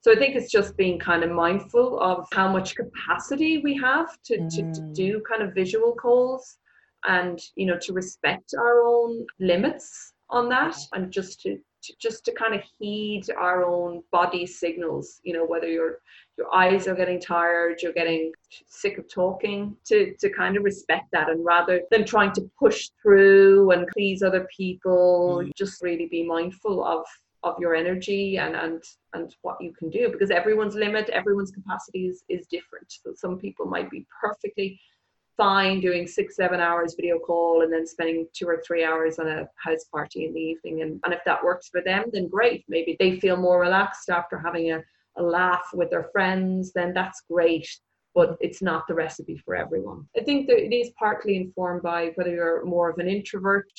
So 0.00 0.12
I 0.12 0.16
think 0.16 0.36
it's 0.36 0.50
just 0.50 0.76
being 0.76 0.98
kind 0.98 1.24
of 1.24 1.30
mindful 1.30 2.00
of 2.00 2.26
how 2.32 2.50
much 2.50 2.76
capacity 2.76 3.58
we 3.58 3.76
have 3.78 4.20
to, 4.24 4.38
mm. 4.38 4.48
to, 4.50 4.62
to 4.62 4.80
mm. 4.80 4.94
do 4.94 5.22
kind 5.28 5.42
of 5.42 5.54
visual 5.54 5.94
calls 5.94 6.58
and, 7.04 7.40
you 7.56 7.66
know, 7.66 7.78
to 7.78 7.92
respect 7.92 8.54
our 8.58 8.82
own 8.82 9.26
limits 9.40 10.12
on 10.30 10.48
that 10.50 10.76
and 10.92 11.10
just 11.10 11.40
to, 11.40 11.58
to, 11.82 11.94
just 12.00 12.24
to 12.24 12.32
kind 12.32 12.54
of 12.54 12.62
heed 12.78 13.24
our 13.36 13.64
own 13.64 14.02
body 14.12 14.46
signals 14.46 15.20
you 15.22 15.32
know 15.32 15.46
whether 15.46 15.68
your 15.68 15.98
your 16.36 16.52
eyes 16.54 16.86
are 16.86 16.94
getting 16.94 17.20
tired 17.20 17.80
you're 17.82 17.92
getting 17.92 18.32
sick 18.66 18.98
of 18.98 19.08
talking 19.08 19.76
to 19.86 20.14
to 20.18 20.30
kind 20.30 20.56
of 20.56 20.64
respect 20.64 21.06
that 21.12 21.30
and 21.30 21.44
rather 21.44 21.80
than 21.90 22.04
trying 22.04 22.32
to 22.32 22.50
push 22.58 22.90
through 23.00 23.70
and 23.70 23.86
please 23.88 24.22
other 24.22 24.46
people 24.54 25.42
mm. 25.42 25.50
just 25.56 25.82
really 25.82 26.06
be 26.06 26.22
mindful 26.22 26.84
of 26.84 27.04
of 27.54 27.60
your 27.60 27.74
energy 27.74 28.38
and 28.38 28.54
and 28.54 28.82
and 29.14 29.34
what 29.42 29.56
you 29.60 29.72
can 29.72 29.90
do 29.90 30.10
because 30.10 30.30
everyone's 30.30 30.74
limit 30.74 31.08
everyone's 31.10 31.50
capacity 31.50 32.06
is, 32.06 32.22
is 32.28 32.46
different. 32.46 32.86
So 32.88 33.12
some 33.14 33.38
people 33.38 33.66
might 33.66 33.90
be 33.90 34.06
perfectly 34.20 34.80
fine 35.36 35.80
doing 35.80 36.06
six 36.06 36.36
seven 36.36 36.60
hours 36.60 36.94
video 36.94 37.18
call 37.18 37.62
and 37.62 37.72
then 37.72 37.86
spending 37.86 38.26
two 38.32 38.46
or 38.46 38.62
three 38.66 38.84
hours 38.84 39.18
on 39.18 39.28
a 39.28 39.48
house 39.56 39.84
party 39.84 40.26
in 40.26 40.34
the 40.34 40.40
evening. 40.40 40.82
And, 40.82 41.00
and 41.04 41.14
if 41.14 41.20
that 41.24 41.42
works 41.42 41.68
for 41.68 41.80
them 41.80 42.04
then 42.12 42.28
great. 42.28 42.64
Maybe 42.68 42.96
they 42.98 43.18
feel 43.20 43.36
more 43.36 43.60
relaxed 43.60 44.10
after 44.10 44.38
having 44.38 44.72
a, 44.72 44.82
a 45.16 45.22
laugh 45.22 45.68
with 45.72 45.90
their 45.90 46.08
friends 46.12 46.72
then 46.72 46.92
that's 46.92 47.22
great. 47.30 47.68
But 48.14 48.36
it's 48.40 48.62
not 48.62 48.88
the 48.88 48.94
recipe 48.94 49.36
for 49.44 49.54
everyone. 49.54 50.08
I 50.16 50.24
think 50.24 50.48
that 50.48 50.58
it 50.58 50.74
is 50.74 50.90
partly 50.98 51.36
informed 51.36 51.82
by 51.82 52.10
whether 52.16 52.30
you're 52.30 52.64
more 52.64 52.90
of 52.90 52.98
an 52.98 53.06
introvert 53.06 53.70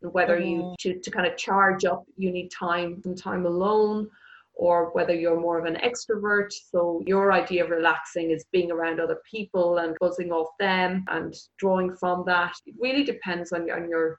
whether 0.00 0.38
mm-hmm. 0.38 0.48
you 0.48 0.74
to, 0.78 0.98
to 1.00 1.10
kind 1.10 1.26
of 1.26 1.36
charge 1.36 1.84
up 1.84 2.04
you 2.16 2.30
need 2.30 2.50
time 2.50 3.00
some 3.02 3.14
time 3.14 3.46
alone 3.46 4.08
or 4.54 4.90
whether 4.94 5.14
you're 5.14 5.40
more 5.40 5.58
of 5.58 5.66
an 5.66 5.76
extrovert 5.76 6.52
so 6.52 7.02
your 7.06 7.32
idea 7.32 7.62
of 7.62 7.70
relaxing 7.70 8.30
is 8.30 8.44
being 8.52 8.70
around 8.70 9.00
other 9.00 9.18
people 9.30 9.78
and 9.78 9.96
buzzing 10.00 10.32
off 10.32 10.48
them 10.58 11.04
and 11.08 11.34
drawing 11.58 11.94
from 11.96 12.24
that 12.26 12.54
it 12.66 12.74
really 12.78 13.04
depends 13.04 13.52
on, 13.52 13.66
your 13.66 13.76
on 13.76 13.88
your 13.88 14.18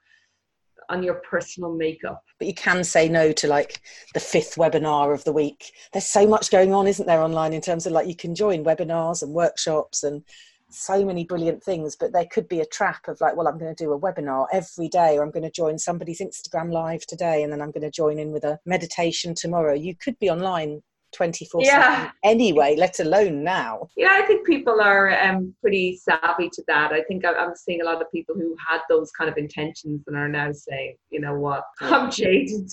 on 0.88 1.02
your 1.02 1.14
personal 1.16 1.74
makeup. 1.74 2.22
But 2.38 2.48
you 2.48 2.54
can 2.54 2.82
say 2.84 3.08
no 3.08 3.32
to 3.32 3.46
like 3.46 3.82
the 4.14 4.20
fifth 4.20 4.56
webinar 4.56 5.12
of 5.12 5.24
the 5.24 5.32
week. 5.32 5.72
There's 5.92 6.06
so 6.06 6.26
much 6.26 6.50
going 6.50 6.72
on, 6.72 6.86
isn't 6.86 7.06
there, 7.06 7.20
online 7.20 7.52
in 7.52 7.60
terms 7.60 7.86
of 7.86 7.92
like 7.92 8.08
you 8.08 8.16
can 8.16 8.34
join 8.34 8.64
webinars 8.64 9.22
and 9.22 9.32
workshops 9.32 10.02
and 10.02 10.22
so 10.70 11.04
many 11.04 11.24
brilliant 11.24 11.62
things, 11.62 11.96
but 11.96 12.12
there 12.12 12.26
could 12.30 12.48
be 12.48 12.60
a 12.60 12.66
trap 12.66 13.08
of 13.08 13.20
like, 13.20 13.36
well, 13.36 13.48
I'm 13.48 13.58
going 13.58 13.74
to 13.74 13.84
do 13.84 13.92
a 13.92 13.98
webinar 13.98 14.46
every 14.52 14.88
day, 14.88 15.16
or 15.16 15.22
I'm 15.22 15.30
going 15.30 15.42
to 15.44 15.50
join 15.50 15.78
somebody's 15.78 16.20
Instagram 16.20 16.72
live 16.72 17.06
today, 17.06 17.42
and 17.42 17.52
then 17.52 17.62
I'm 17.62 17.70
going 17.70 17.82
to 17.82 17.90
join 17.90 18.18
in 18.18 18.32
with 18.32 18.44
a 18.44 18.58
meditation 18.66 19.34
tomorrow. 19.34 19.74
You 19.74 19.94
could 19.96 20.18
be 20.18 20.30
online 20.30 20.82
24 21.12 21.62
Yeah. 21.64 22.10
anyway, 22.22 22.76
let 22.76 23.00
alone 23.00 23.42
now. 23.42 23.88
Yeah, 23.96 24.10
I 24.12 24.26
think 24.26 24.46
people 24.46 24.80
are 24.80 25.10
um, 25.22 25.54
pretty 25.62 25.96
savvy 25.96 26.50
to 26.52 26.62
that. 26.68 26.92
I 26.92 27.02
think 27.04 27.24
I'm 27.24 27.56
seeing 27.56 27.80
a 27.80 27.84
lot 27.84 28.02
of 28.02 28.12
people 28.12 28.34
who 28.34 28.54
had 28.68 28.80
those 28.90 29.10
kind 29.12 29.30
of 29.30 29.38
intentions 29.38 30.02
and 30.06 30.16
are 30.16 30.28
now 30.28 30.52
saying, 30.52 30.96
you 31.10 31.20
know 31.20 31.34
what, 31.34 31.64
I'm 31.80 32.10
jaded. 32.10 32.70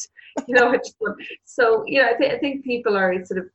You 0.48 0.56
know, 0.56 0.70
I 0.70 0.78
just 0.78 0.96
want- 1.00 1.18
so 1.46 1.84
yeah, 1.88 2.10
I, 2.14 2.18
th- 2.18 2.34
I 2.34 2.38
think 2.40 2.66
people 2.66 2.98
are 2.98 3.14
sort 3.26 3.40
of. 3.40 3.46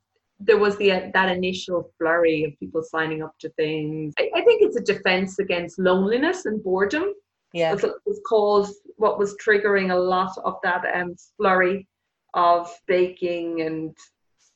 There 0.41 0.59
was 0.59 0.77
the 0.79 1.11
that 1.13 1.29
initial 1.29 1.93
flurry 1.99 2.45
of 2.45 2.59
people 2.59 2.83
signing 2.83 3.23
up 3.23 3.35
to 3.41 3.51
things. 3.51 4.15
I, 4.19 4.31
I 4.35 4.41
think 4.43 4.63
it's 4.63 4.77
a 4.77 4.81
defense 4.81 5.39
against 5.39 5.79
loneliness 5.79 6.47
and 6.47 6.63
boredom. 6.63 7.13
Yeah. 7.53 7.73
was, 7.73 7.85
was 8.07 8.21
caused 8.29 8.77
what 8.97 9.19
was 9.19 9.37
triggering 9.45 9.93
a 9.93 9.97
lot 9.97 10.37
of 10.45 10.57
that 10.63 10.85
um, 10.95 11.17
flurry 11.37 11.89
of 12.35 12.73
baking 12.87 13.63
and 13.63 13.97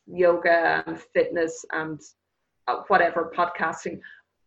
yoga 0.07 0.85
and 0.87 1.01
fitness 1.13 1.65
and 1.73 2.01
uh, 2.69 2.83
whatever 2.89 3.33
podcasting 3.37 4.01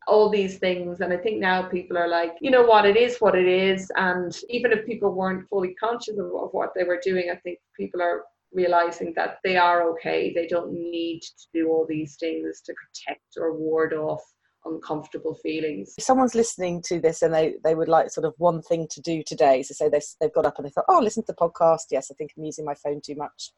all 0.07 0.29
these 0.29 0.57
things 0.59 1.01
and 1.01 1.11
i 1.11 1.17
think 1.17 1.39
now 1.39 1.61
people 1.61 1.97
are 1.97 2.07
like 2.07 2.33
you 2.39 2.49
know 2.49 2.63
what 2.63 2.85
it 2.85 2.95
is 2.95 3.17
what 3.17 3.35
it 3.35 3.47
is 3.47 3.91
and 3.95 4.37
even 4.49 4.71
if 4.71 4.85
people 4.85 5.11
weren't 5.11 5.47
fully 5.49 5.73
conscious 5.73 6.17
of, 6.17 6.27
of 6.27 6.49
what 6.51 6.71
they 6.75 6.83
were 6.83 6.99
doing 7.03 7.29
i 7.31 7.35
think 7.35 7.59
people 7.75 8.01
are 8.01 8.23
realizing 8.53 9.13
that 9.15 9.37
they 9.43 9.57
are 9.57 9.89
okay 9.89 10.31
they 10.33 10.47
don't 10.47 10.71
need 10.71 11.21
to 11.21 11.47
do 11.53 11.67
all 11.69 11.85
these 11.87 12.15
things 12.19 12.61
to 12.61 12.73
protect 12.73 13.25
or 13.37 13.53
ward 13.57 13.93
off 13.93 14.21
uncomfortable 14.65 15.35
feelings 15.35 15.93
If 15.97 16.03
someone's 16.03 16.35
listening 16.35 16.81
to 16.87 16.99
this 16.99 17.21
and 17.21 17.33
they, 17.33 17.55
they 17.63 17.75
would 17.75 17.87
like 17.87 18.09
sort 18.09 18.25
of 18.25 18.33
one 18.37 18.61
thing 18.61 18.87
to 18.91 19.01
do 19.01 19.23
today, 19.25 19.63
so 19.63 19.73
say 19.73 19.89
they, 19.89 20.01
they've 20.19 20.33
got 20.33 20.45
up 20.45 20.57
and 20.57 20.65
they 20.65 20.71
thought, 20.71 20.85
oh, 20.89 20.99
listen 20.99 21.23
to 21.23 21.31
the 21.31 21.35
podcast. 21.35 21.85
Yes, 21.89 22.11
I 22.11 22.15
think 22.15 22.31
I'm 22.37 22.43
using 22.43 22.65
my 22.65 22.75
phone 22.75 22.99
too 23.01 23.15
much. 23.15 23.51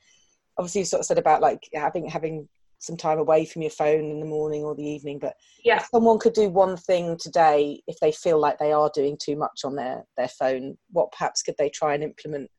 Obviously, 0.57 0.81
you 0.81 0.85
sort 0.85 0.99
of 0.99 1.05
said 1.05 1.17
about 1.17 1.41
like 1.41 1.67
having 1.73 2.07
having 2.07 2.47
some 2.79 2.95
time 2.95 3.17
away 3.19 3.45
from 3.45 3.61
your 3.61 3.71
phone 3.71 4.05
in 4.09 4.19
the 4.19 4.25
morning 4.25 4.63
or 4.63 4.75
the 4.75 4.85
evening, 4.87 5.19
but 5.19 5.35
yeah 5.63 5.77
if 5.77 5.87
someone 5.91 6.17
could 6.19 6.33
do 6.33 6.49
one 6.49 6.77
thing 6.77 7.17
today 7.19 7.81
if 7.87 7.99
they 7.99 8.11
feel 8.11 8.39
like 8.39 8.57
they 8.57 8.71
are 8.71 8.89
doing 8.93 9.17
too 9.21 9.35
much 9.35 9.61
on 9.63 9.75
their 9.75 10.03
their 10.17 10.27
phone 10.27 10.77
what 10.91 11.11
perhaps 11.11 11.41
could 11.41 11.55
they 11.57 11.69
try 11.69 11.93
and 11.93 12.03
implement 12.03 12.49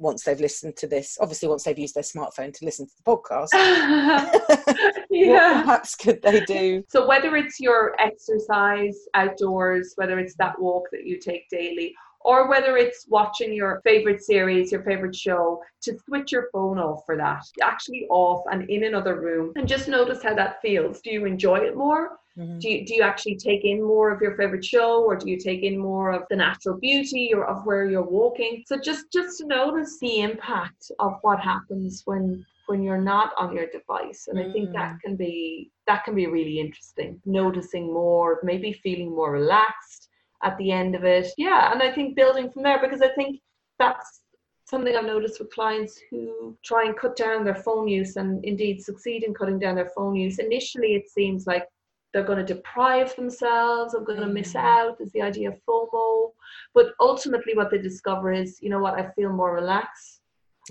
once 0.00 0.24
they've 0.24 0.40
listened 0.40 0.76
to 0.76 0.86
this 0.86 1.18
obviously 1.20 1.48
once 1.48 1.64
they've 1.64 1.78
used 1.78 1.94
their 1.94 2.02
smartphone 2.02 2.52
to 2.52 2.64
listen 2.64 2.86
to 2.86 2.92
the 2.96 3.10
podcast. 3.10 3.48
What 5.10 5.26
yeah. 5.26 5.62
perhaps 5.62 5.96
could 5.96 6.22
they 6.22 6.40
do? 6.44 6.84
So 6.88 7.06
whether 7.06 7.34
it's 7.36 7.58
your 7.58 8.00
exercise 8.00 8.96
outdoors, 9.14 9.92
whether 9.96 10.20
it's 10.20 10.36
that 10.36 10.58
walk 10.60 10.84
that 10.92 11.04
you 11.04 11.18
take 11.18 11.48
daily, 11.50 11.94
or 12.20 12.48
whether 12.48 12.76
it's 12.76 13.06
watching 13.08 13.52
your 13.52 13.80
favorite 13.82 14.22
series, 14.22 14.70
your 14.70 14.82
favorite 14.82 15.16
show, 15.16 15.60
to 15.82 15.98
switch 16.06 16.32
your 16.32 16.48
phone 16.52 16.78
off 16.78 17.02
for 17.06 17.16
that, 17.16 17.42
actually 17.62 18.06
off 18.10 18.44
and 18.52 18.68
in 18.70 18.84
another 18.84 19.20
room, 19.20 19.52
and 19.56 19.66
just 19.66 19.88
notice 19.88 20.22
how 20.22 20.34
that 20.34 20.60
feels. 20.62 21.00
Do 21.00 21.10
you 21.10 21.24
enjoy 21.26 21.58
it 21.58 21.76
more? 21.76 22.18
Mhm. 22.38 22.60
Do 22.60 22.70
you, 22.70 22.86
do 22.86 22.94
you 22.94 23.02
actually 23.02 23.36
take 23.36 23.64
in 23.64 23.82
more 23.82 24.10
of 24.10 24.20
your 24.20 24.36
favorite 24.36 24.64
show, 24.64 25.04
or 25.04 25.16
do 25.16 25.28
you 25.28 25.38
take 25.38 25.62
in 25.62 25.76
more 25.76 26.12
of 26.12 26.22
the 26.30 26.36
natural 26.36 26.78
beauty 26.78 27.32
or 27.34 27.44
of 27.44 27.66
where 27.66 27.84
you're 27.90 28.02
walking? 28.02 28.62
So 28.66 28.78
just 28.78 29.12
just 29.12 29.38
to 29.38 29.46
notice 29.46 29.98
the 29.98 30.20
impact 30.20 30.92
of 31.00 31.18
what 31.22 31.40
happens 31.40 32.02
when 32.04 32.44
when 32.70 32.84
you're 32.84 33.00
not 33.14 33.32
on 33.36 33.52
your 33.52 33.66
device 33.66 34.28
and 34.28 34.38
i 34.38 34.48
think 34.52 34.72
that 34.72 34.96
can 35.04 35.16
be 35.16 35.72
that 35.88 36.04
can 36.04 36.14
be 36.14 36.28
really 36.28 36.60
interesting 36.60 37.20
noticing 37.26 37.92
more 37.92 38.38
maybe 38.44 38.72
feeling 38.72 39.10
more 39.10 39.32
relaxed 39.32 40.08
at 40.44 40.56
the 40.58 40.70
end 40.70 40.94
of 40.94 41.02
it 41.02 41.26
yeah 41.36 41.72
and 41.72 41.82
i 41.82 41.90
think 41.90 42.14
building 42.14 42.48
from 42.48 42.62
there 42.62 42.80
because 42.80 43.02
i 43.02 43.08
think 43.14 43.40
that's 43.80 44.20
something 44.66 44.94
i've 44.94 45.04
noticed 45.04 45.40
with 45.40 45.52
clients 45.52 46.00
who 46.08 46.56
try 46.64 46.84
and 46.84 46.96
cut 46.96 47.16
down 47.16 47.42
their 47.42 47.62
phone 47.66 47.88
use 47.88 48.14
and 48.14 48.44
indeed 48.44 48.80
succeed 48.80 49.24
in 49.24 49.34
cutting 49.34 49.58
down 49.58 49.74
their 49.74 49.90
phone 49.96 50.14
use 50.14 50.38
initially 50.38 50.94
it 50.94 51.10
seems 51.10 51.48
like 51.48 51.66
they're 52.12 52.24
going 52.30 52.44
to 52.44 52.54
deprive 52.54 53.14
themselves 53.16 53.94
i'm 53.94 54.04
going 54.04 54.20
to 54.20 54.26
miss 54.26 54.52
Mm. 54.54 54.60
out 54.78 55.00
is 55.00 55.12
the 55.12 55.22
idea 55.22 55.48
of 55.50 55.60
fomo 55.66 56.32
but 56.74 56.86
ultimately 57.00 57.54
what 57.54 57.70
they 57.70 57.78
discover 57.78 58.32
is 58.32 58.58
you 58.62 58.70
know 58.70 58.80
what 58.80 58.94
i 59.00 59.04
feel 59.16 59.32
more 59.32 59.54
relaxed 59.54 60.20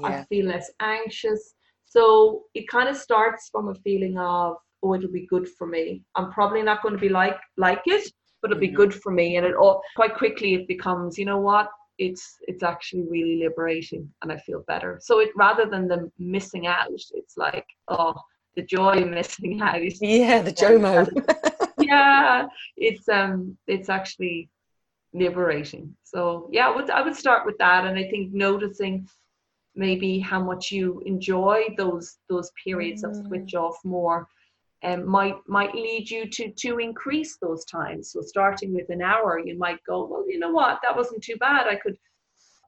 I 0.04 0.24
feel 0.30 0.46
less 0.46 0.72
anxious. 0.80 1.56
So 1.86 2.44
it 2.54 2.68
kind 2.70 2.88
of 2.88 2.96
starts 2.96 3.50
from 3.52 3.68
a 3.70 3.76
feeling 3.76 4.18
of, 4.18 4.56
oh, 4.82 4.94
it'll 4.94 5.12
be 5.12 5.26
good 5.28 5.48
for 5.58 5.68
me. 5.68 6.04
I'm 6.16 6.32
probably 6.32 6.62
not 6.62 6.82
going 6.82 6.94
to 6.96 7.02
be 7.02 7.10
like 7.10 7.38
like 7.58 7.82
it, 7.86 8.10
but 8.42 8.50
it'll 8.52 8.62
be 8.62 8.70
Mhm. 8.70 8.76
good 8.82 8.94
for 8.94 9.12
me. 9.12 9.36
And 9.38 9.46
it 9.46 9.56
all 9.56 9.82
quite 9.98 10.16
quickly 10.16 10.54
it 10.54 10.68
becomes, 10.68 11.18
you 11.18 11.26
know 11.26 11.40
what? 11.40 11.68
It's 11.98 12.38
it's 12.48 12.64
actually 12.64 13.04
really 13.16 13.38
liberating, 13.44 14.04
and 14.22 14.32
I 14.32 14.38
feel 14.38 14.62
better. 14.68 15.00
So 15.02 15.20
it 15.20 15.32
rather 15.36 15.66
than 15.66 15.88
them 15.90 16.04
missing 16.18 16.66
out, 16.68 16.88
it's 17.22 17.36
like, 17.36 17.68
oh, 17.90 18.14
the 18.56 18.64
joy 18.64 19.04
of 19.04 19.10
missing 19.10 19.62
out. 19.62 19.82
is 19.82 20.00
yeah 20.02 20.42
the 20.42 20.52
jomo 20.52 21.08
yeah, 21.80 22.48
it's 22.78 23.08
um, 23.10 23.58
it's 23.68 23.90
actually 23.90 24.50
liberating. 25.14 25.96
So 26.04 26.50
yeah, 26.52 26.68
I 26.68 26.76
would 26.76 26.90
I 26.90 27.02
would 27.02 27.16
start 27.16 27.46
with 27.46 27.58
that, 27.60 27.86
and 27.86 27.98
I 27.98 28.04
think 28.10 28.34
noticing 28.34 29.08
maybe 29.76 30.20
how 30.20 30.42
much 30.42 30.72
you 30.72 31.02
enjoy 31.06 31.64
those 31.78 32.18
those 32.30 32.52
periods 32.64 33.04
of 33.04 33.12
Mm. 33.12 33.28
switch 33.28 33.56
off 33.56 33.78
more 33.84 34.28
um, 34.84 35.06
might 35.08 35.36
might 35.48 35.74
lead 35.76 36.10
you 36.10 36.28
to 36.30 36.52
to 36.52 36.80
increase 36.80 37.38
those 37.38 37.64
times 37.66 38.12
so 38.12 38.22
starting 38.22 38.74
with 38.74 38.90
an 38.90 39.02
hour 39.02 39.40
you 39.40 39.58
might 39.58 39.80
go 39.86 40.06
well 40.06 40.26
you 40.28 40.40
know 40.40 40.52
what 40.52 40.80
that 40.82 40.96
wasn't 40.96 41.24
too 41.24 41.36
bad 41.38 41.68
i 41.68 41.76
could 41.76 41.98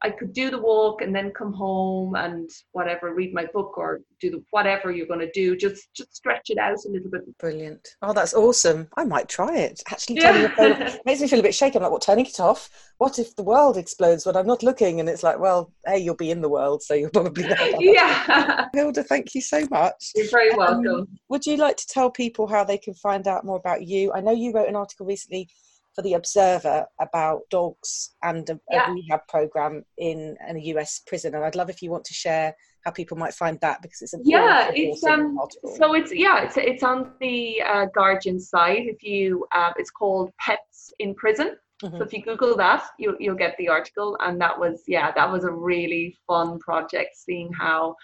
i 0.04 0.10
could 0.10 0.34
do 0.34 0.50
the 0.50 0.58
walk 0.58 1.02
and 1.02 1.16
then 1.16 1.32
come 1.32 1.54
home 1.54 2.16
and 2.16 2.50
whatever 2.72 3.14
read 3.14 3.34
my 3.34 3.46
book 3.54 3.78
or 3.78 4.02
do 4.20 4.30
the 4.32 4.44
whatever 4.52 4.92
you're 4.92 5.08
going 5.08 5.20
to 5.20 5.32
do. 5.32 5.56
Just 5.58 5.90
just 5.96 6.16
stretch 6.16 6.50
it 6.50 6.58
out 6.60 6.78
a 6.86 6.90
little 6.90 7.10
bit. 7.10 7.22
Brilliant. 7.40 7.88
Oh 8.04 8.14
that's 8.14 8.34
awesome. 8.36 8.88
I 8.96 9.04
might 9.04 9.28
try 9.28 9.58
it. 9.58 9.82
Actually 9.92 10.20
turning 10.20 10.44
the 10.44 10.50
phone 10.50 10.72
off 10.74 10.80
yeah 10.80 10.96
makes 11.06 11.22
me 11.22 11.28
feel 11.28 11.40
a 11.40 11.44
bit 11.44 11.56
shaky. 11.56 11.78
I'm 11.78 11.82
like 11.84 11.92
what 11.92 12.04
turning 12.04 12.26
it 12.28 12.40
off? 12.40 12.70
What 13.00 13.18
if 13.18 13.36
the 13.36 13.44
world 13.44 13.78
explodes 13.78 14.26
when 14.26 14.36
i'm 14.36 14.46
not 14.46 14.62
looking? 14.64 15.00
And 15.00 15.10
it's 15.10 15.24
like 15.24 15.40
well 15.40 15.72
hey 15.88 15.98
you'll 16.00 16.16
be 16.16 16.30
in 16.32 16.42
the 16.42 16.50
world 16.50 16.84
so 16.84 16.94
you'll 16.94 17.10
probably 17.10 17.48
know. 17.48 17.56
Yeah. 17.80 18.68
Hilda 18.74 19.04
thank 19.04 19.34
you 19.34 19.42
so 19.42 19.66
much. 19.72 20.12
You're 20.16 20.30
very 20.30 20.52
Um, 20.52 20.58
welcome. 20.58 21.08
would 21.30 21.46
you 21.46 21.58
like 21.58 21.78
to 21.78 21.88
tell 21.88 22.12
people 22.12 22.46
how 22.48 22.64
they 22.64 22.78
can 22.78 22.94
find 22.94 23.28
out 23.28 23.44
more 23.46 23.58
about 23.58 23.88
you? 23.88 24.14
I 24.14 24.22
know 24.22 24.32
you 24.32 24.52
wrote 24.54 24.70
an 24.70 24.76
article 24.76 25.06
recently 25.08 25.50
for 25.96 26.02
the 26.02 26.14
Observer 26.14 26.86
about 27.00 27.42
dogs 27.50 28.16
and 28.24 28.50
a, 28.50 28.60
Yeah. 28.70 28.90
a 28.90 28.94
rehab 28.94 29.22
program 29.28 29.84
in 29.98 30.38
a 30.48 30.58
US 30.76 31.02
prison, 31.06 31.36
and 31.36 31.44
I'd 31.44 31.56
love 31.56 31.70
if 31.70 31.82
you 31.82 31.92
want 31.92 32.06
to 32.06 32.14
share 32.14 32.56
how 32.86 32.92
people 32.92 33.18
might 33.18 33.34
find 33.34 33.60
that 33.62 33.82
because 33.82 34.02
it's 34.02 34.14
a 34.16 34.20
yeah 34.24 34.72
it's 34.74 35.04
um 35.04 35.38
article. 35.38 35.76
so 35.76 35.94
it's 35.94 36.12
yeah 36.12 36.42
it's 36.44 36.58
it's 36.58 36.82
on 36.82 37.12
the 37.20 37.62
uh, 37.62 37.86
guardian 37.94 38.40
site 38.40 38.88
if 38.88 39.04
you 39.04 39.46
uh, 39.54 39.72
it's 39.78 39.92
called 39.92 40.32
pets 40.40 40.92
in 40.98 41.14
prison 41.14 41.56
Mhm. 41.84 41.98
so 41.98 42.04
if 42.04 42.12
you 42.14 42.24
google 42.24 42.56
that 42.58 42.84
you'll, 42.98 43.16
you'll 43.20 43.36
get 43.46 43.56
the 43.58 43.68
article 43.70 44.18
and 44.22 44.42
that 44.42 44.58
was 44.60 44.82
yeah 44.88 45.12
that 45.12 45.32
was 45.32 45.44
a 45.44 45.52
really 45.52 46.16
fun 46.28 46.58
project 46.60 47.16
seeing 47.16 47.52
how 47.54 47.96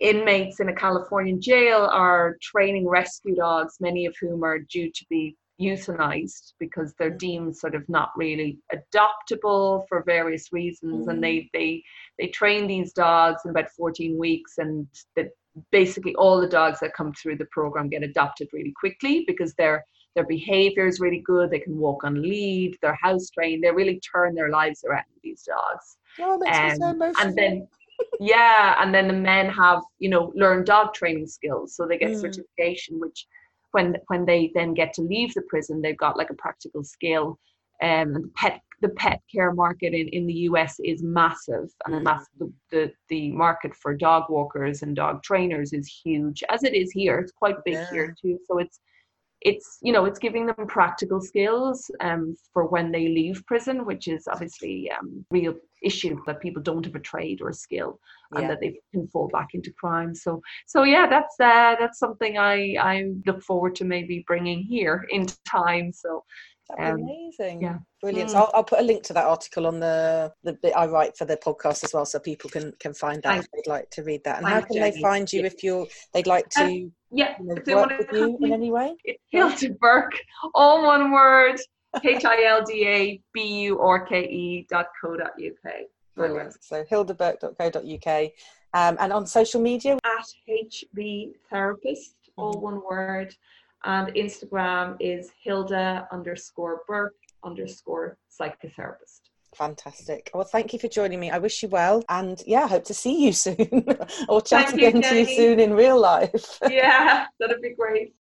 inmates 0.00 0.60
in 0.60 0.68
a 0.70 0.74
californian 0.74 1.40
jail 1.40 1.86
are 1.92 2.36
training 2.40 2.88
rescue 2.88 3.34
dogs 3.34 3.76
many 3.80 4.06
of 4.06 4.14
whom 4.20 4.42
are 4.42 4.58
due 4.60 4.90
to 4.92 5.04
be 5.10 5.36
euthanized 5.60 6.54
because 6.58 6.94
they're 6.98 7.10
deemed 7.10 7.56
sort 7.56 7.74
of 7.74 7.88
not 7.88 8.10
really 8.16 8.58
adoptable 8.72 9.86
for 9.88 10.02
various 10.04 10.52
reasons 10.52 11.06
and 11.08 11.22
they 11.22 11.48
they 11.52 11.82
they 12.18 12.28
train 12.28 12.66
these 12.66 12.92
dogs 12.92 13.42
in 13.44 13.50
about 13.50 13.68
14 13.70 14.18
weeks 14.18 14.58
and 14.58 14.86
that 15.16 15.28
basically 15.70 16.14
all 16.14 16.40
the 16.40 16.48
dogs 16.48 16.78
that 16.80 16.94
come 16.94 17.12
through 17.12 17.36
the 17.36 17.44
program 17.46 17.88
get 17.88 18.02
adopted 18.02 18.48
really 18.52 18.72
quickly 18.78 19.24
because 19.26 19.54
their 19.54 19.84
their 20.14 20.26
behavior 20.26 20.86
is 20.86 21.00
really 21.00 21.22
good 21.24 21.50
they 21.50 21.58
can 21.58 21.76
walk 21.76 22.04
on 22.04 22.22
lead 22.22 22.76
they're 22.82 22.98
house 23.02 23.28
trained 23.30 23.62
they 23.62 23.70
really 23.70 24.00
turn 24.00 24.34
their 24.34 24.50
lives 24.50 24.84
around 24.88 25.04
these 25.22 25.42
dogs. 25.42 25.96
Oh, 26.20 26.38
makes 26.38 26.62
me 26.62 26.70
so 26.70 26.86
um, 26.86 27.00
and 27.20 27.36
then 27.36 27.68
yeah 28.18 28.76
and 28.82 28.94
then 28.94 29.08
the 29.08 29.14
men 29.14 29.48
have 29.50 29.82
you 29.98 30.08
know 30.08 30.32
learn 30.34 30.64
dog 30.64 30.94
training 30.94 31.26
skills 31.26 31.74
so 31.76 31.86
they 31.86 31.98
get 31.98 32.12
Mm. 32.12 32.20
certification 32.20 32.98
which 32.98 33.26
when 33.72 33.96
when 34.08 34.24
they 34.24 34.50
then 34.54 34.74
get 34.74 34.92
to 34.94 35.02
leave 35.02 35.32
the 35.34 35.42
prison 35.48 35.80
they've 35.80 35.96
got 35.96 36.16
like 36.16 36.30
a 36.30 36.34
practical 36.34 36.82
skill 36.84 37.38
um, 37.82 38.14
and 38.14 38.14
the 38.16 38.30
pet 38.36 38.60
the 38.82 38.88
pet 38.90 39.20
care 39.30 39.52
market 39.52 39.92
in, 39.92 40.08
in 40.08 40.26
the 40.26 40.32
US 40.50 40.80
is 40.82 41.02
massive 41.02 41.68
and 41.84 41.96
Mm. 41.96 42.02
mass, 42.04 42.26
the, 42.38 42.52
the 42.70 42.92
the 43.08 43.30
market 43.32 43.74
for 43.74 43.94
dog 43.94 44.24
walkers 44.30 44.82
and 44.82 44.96
dog 44.96 45.22
trainers 45.22 45.72
is 45.72 45.86
huge 45.86 46.42
as 46.48 46.64
it 46.64 46.74
is 46.74 46.90
here 46.92 47.18
it's 47.18 47.32
quite 47.32 47.56
big 47.64 47.74
Yeah. 47.78 47.86
here 47.90 48.14
too 48.20 48.38
so 48.46 48.58
it's 48.58 48.80
it's 49.42 49.78
you 49.82 49.92
know 49.92 50.04
it's 50.04 50.18
giving 50.18 50.46
them 50.46 50.66
practical 50.66 51.20
skills 51.20 51.90
um, 52.00 52.36
for 52.52 52.66
when 52.66 52.90
they 52.92 53.08
leave 53.08 53.42
prison 53.46 53.84
which 53.86 54.08
is 54.08 54.26
obviously 54.28 54.90
um, 54.98 55.24
real 55.30 55.54
issue 55.82 56.20
that 56.26 56.40
people 56.40 56.62
don't 56.62 56.84
have 56.84 56.94
a 56.94 57.00
trade 57.00 57.40
or 57.40 57.48
a 57.48 57.54
skill 57.54 57.98
and 58.32 58.42
yeah. 58.42 58.48
that 58.48 58.60
they 58.60 58.78
can 58.92 59.06
fall 59.08 59.28
back 59.28 59.48
into 59.54 59.72
crime 59.72 60.14
so 60.14 60.40
so 60.66 60.82
yeah 60.82 61.06
that's 61.08 61.34
uh, 61.40 61.74
that's 61.80 61.98
something 61.98 62.38
i 62.38 62.74
i 62.80 63.10
look 63.26 63.42
forward 63.42 63.74
to 63.74 63.84
maybe 63.84 64.24
bringing 64.26 64.62
here 64.62 65.06
in 65.10 65.26
time 65.46 65.92
so 65.92 66.24
That'd 66.78 67.00
amazing. 67.00 67.62
yeah. 67.62 67.78
Brilliant. 68.00 68.30
Mm. 68.30 68.32
So 68.32 68.38
I'll, 68.38 68.50
I'll 68.54 68.64
put 68.64 68.80
a 68.80 68.82
link 68.82 69.02
to 69.04 69.12
that 69.12 69.24
article 69.24 69.66
on 69.66 69.80
the 69.80 70.32
the 70.42 70.54
bit 70.54 70.72
I 70.76 70.86
write 70.86 71.16
for 71.16 71.24
the 71.24 71.36
podcast 71.36 71.84
as 71.84 71.92
well, 71.92 72.06
so 72.06 72.18
people 72.18 72.48
can 72.48 72.72
can 72.80 72.94
find 72.94 73.22
that 73.22 73.32
Thanks. 73.32 73.46
if 73.46 73.52
they'd 73.52 73.70
like 73.70 73.90
to 73.90 74.02
read 74.02 74.22
that. 74.24 74.38
And 74.38 74.46
how 74.46 74.60
can 74.60 74.80
they 74.80 75.00
find 75.00 75.30
you 75.32 75.40
Yeah. 75.40 75.46
if 75.46 75.64
you're 75.64 75.86
they'd 76.12 76.26
like 76.26 76.48
to 76.50 76.64
Uh, 76.64 76.68
you 76.68 76.92
Yeah, 77.10 77.34
know, 77.40 77.56
if 77.56 77.64
they 77.64 77.74
work 77.74 77.88
want 77.90 77.98
with 77.98 78.10
to 78.10 78.16
you 78.16 78.38
in 78.42 78.52
any 78.52 78.70
way? 78.70 78.94
it's 79.04 79.22
Hilda 79.30 79.74
Burke, 79.80 80.18
all 80.54 80.86
one 80.86 81.10
word, 81.10 81.60
H 82.04 82.24
I 82.24 82.44
L 82.44 82.62
D 82.64 82.86
A 82.86 83.22
B 83.32 83.62
U 83.64 83.80
R 83.80 84.06
K 84.06 84.22
E 84.22 84.66
dot 84.68 84.86
co 85.00 85.16
dot 85.16 85.32
UK. 85.38 85.72
Brilliant. 86.16 86.62
So 86.62 86.84
hildaburke.co.uk. 86.84 88.30
Um, 88.72 88.96
and 89.00 89.12
on 89.12 89.26
social 89.26 89.60
media, 89.60 89.98
At 90.04 90.26
HB 90.48 91.32
Therapist, 91.50 92.14
all 92.36 92.60
one 92.60 92.80
word. 92.88 93.34
And 93.84 94.08
Instagram 94.14 94.96
is 95.00 95.30
Hilda 95.42 96.06
underscore 96.12 96.82
Burke 96.86 97.16
underscore 97.44 98.18
psychotherapist. 98.30 99.22
fantastic. 99.56 100.30
Well, 100.34 100.44
thank 100.44 100.72
you 100.72 100.78
for 100.78 100.88
joining 100.88 101.18
me. 101.18 101.30
I 101.30 101.38
wish 101.38 101.62
you 101.62 101.68
well, 101.70 102.04
and 102.08 102.40
yeah, 102.46 102.64
I 102.64 102.66
hope 102.68 102.84
to 102.84 102.94
see 102.94 103.24
you 103.24 103.32
soon 103.46 103.56
or 104.28 104.42
chat 104.42 104.68
Thank 104.68 104.80
you, 104.80 104.88
again 104.88 105.02
to 105.02 105.18
you 105.18 105.24
soon 105.24 105.60
in 105.60 105.72
real 105.72 105.98
life. 105.98 106.58
Yeah, 106.68 107.26
that'd 107.40 107.62
be 107.62 107.74
great. 107.74 108.14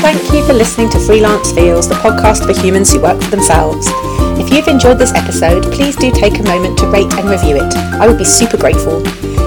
Thank 0.00 0.32
you 0.32 0.42
for 0.46 0.54
listening 0.54 0.88
to 0.90 0.98
Freelance 0.98 1.52
Feels, 1.52 1.86
the 1.86 1.94
podcast 1.96 2.46
for 2.46 2.54
humans 2.58 2.90
who 2.90 3.00
work 3.00 3.20
for 3.22 3.28
themselves. 3.30 3.86
If 4.40 4.50
you've 4.50 4.66
enjoyed 4.66 4.98
this 4.98 5.12
episode, 5.12 5.70
please 5.72 5.94
do 5.94 6.10
take 6.10 6.38
a 6.38 6.42
moment 6.42 6.78
to 6.78 6.86
rate 6.88 7.12
and 7.14 7.28
review 7.28 7.56
it. 7.56 7.74
I 8.00 8.06
would 8.08 8.16
be 8.16 8.24
super 8.24 8.56
grateful. 8.56 9.02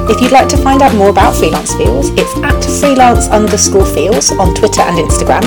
If 0.09 0.21
you'd 0.21 0.31
like 0.31 0.47
to 0.49 0.57
find 0.57 0.83
out 0.83 0.93
more 0.95 1.09
about 1.09 1.35
Freelance 1.35 1.73
Feels, 1.73 2.09
it's 2.11 2.35
at 2.43 2.63
freelance 2.79 3.27
underscore 3.29 3.85
feels 3.85 4.31
on 4.31 4.53
Twitter 4.53 4.81
and 4.81 4.99
Instagram, 4.99 5.41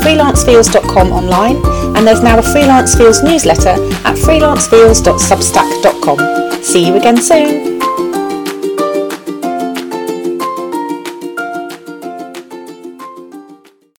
freelancefeels.com 0.00 1.12
online, 1.12 1.56
and 1.96 2.06
there's 2.06 2.22
now 2.22 2.38
a 2.38 2.42
Freelance 2.42 2.94
Feels 2.94 3.22
newsletter 3.22 3.76
at 4.06 4.16
freelancefeels.substack.com. 4.16 6.62
See 6.62 6.86
you 6.86 6.96
again 6.96 7.18
soon. 7.18 7.78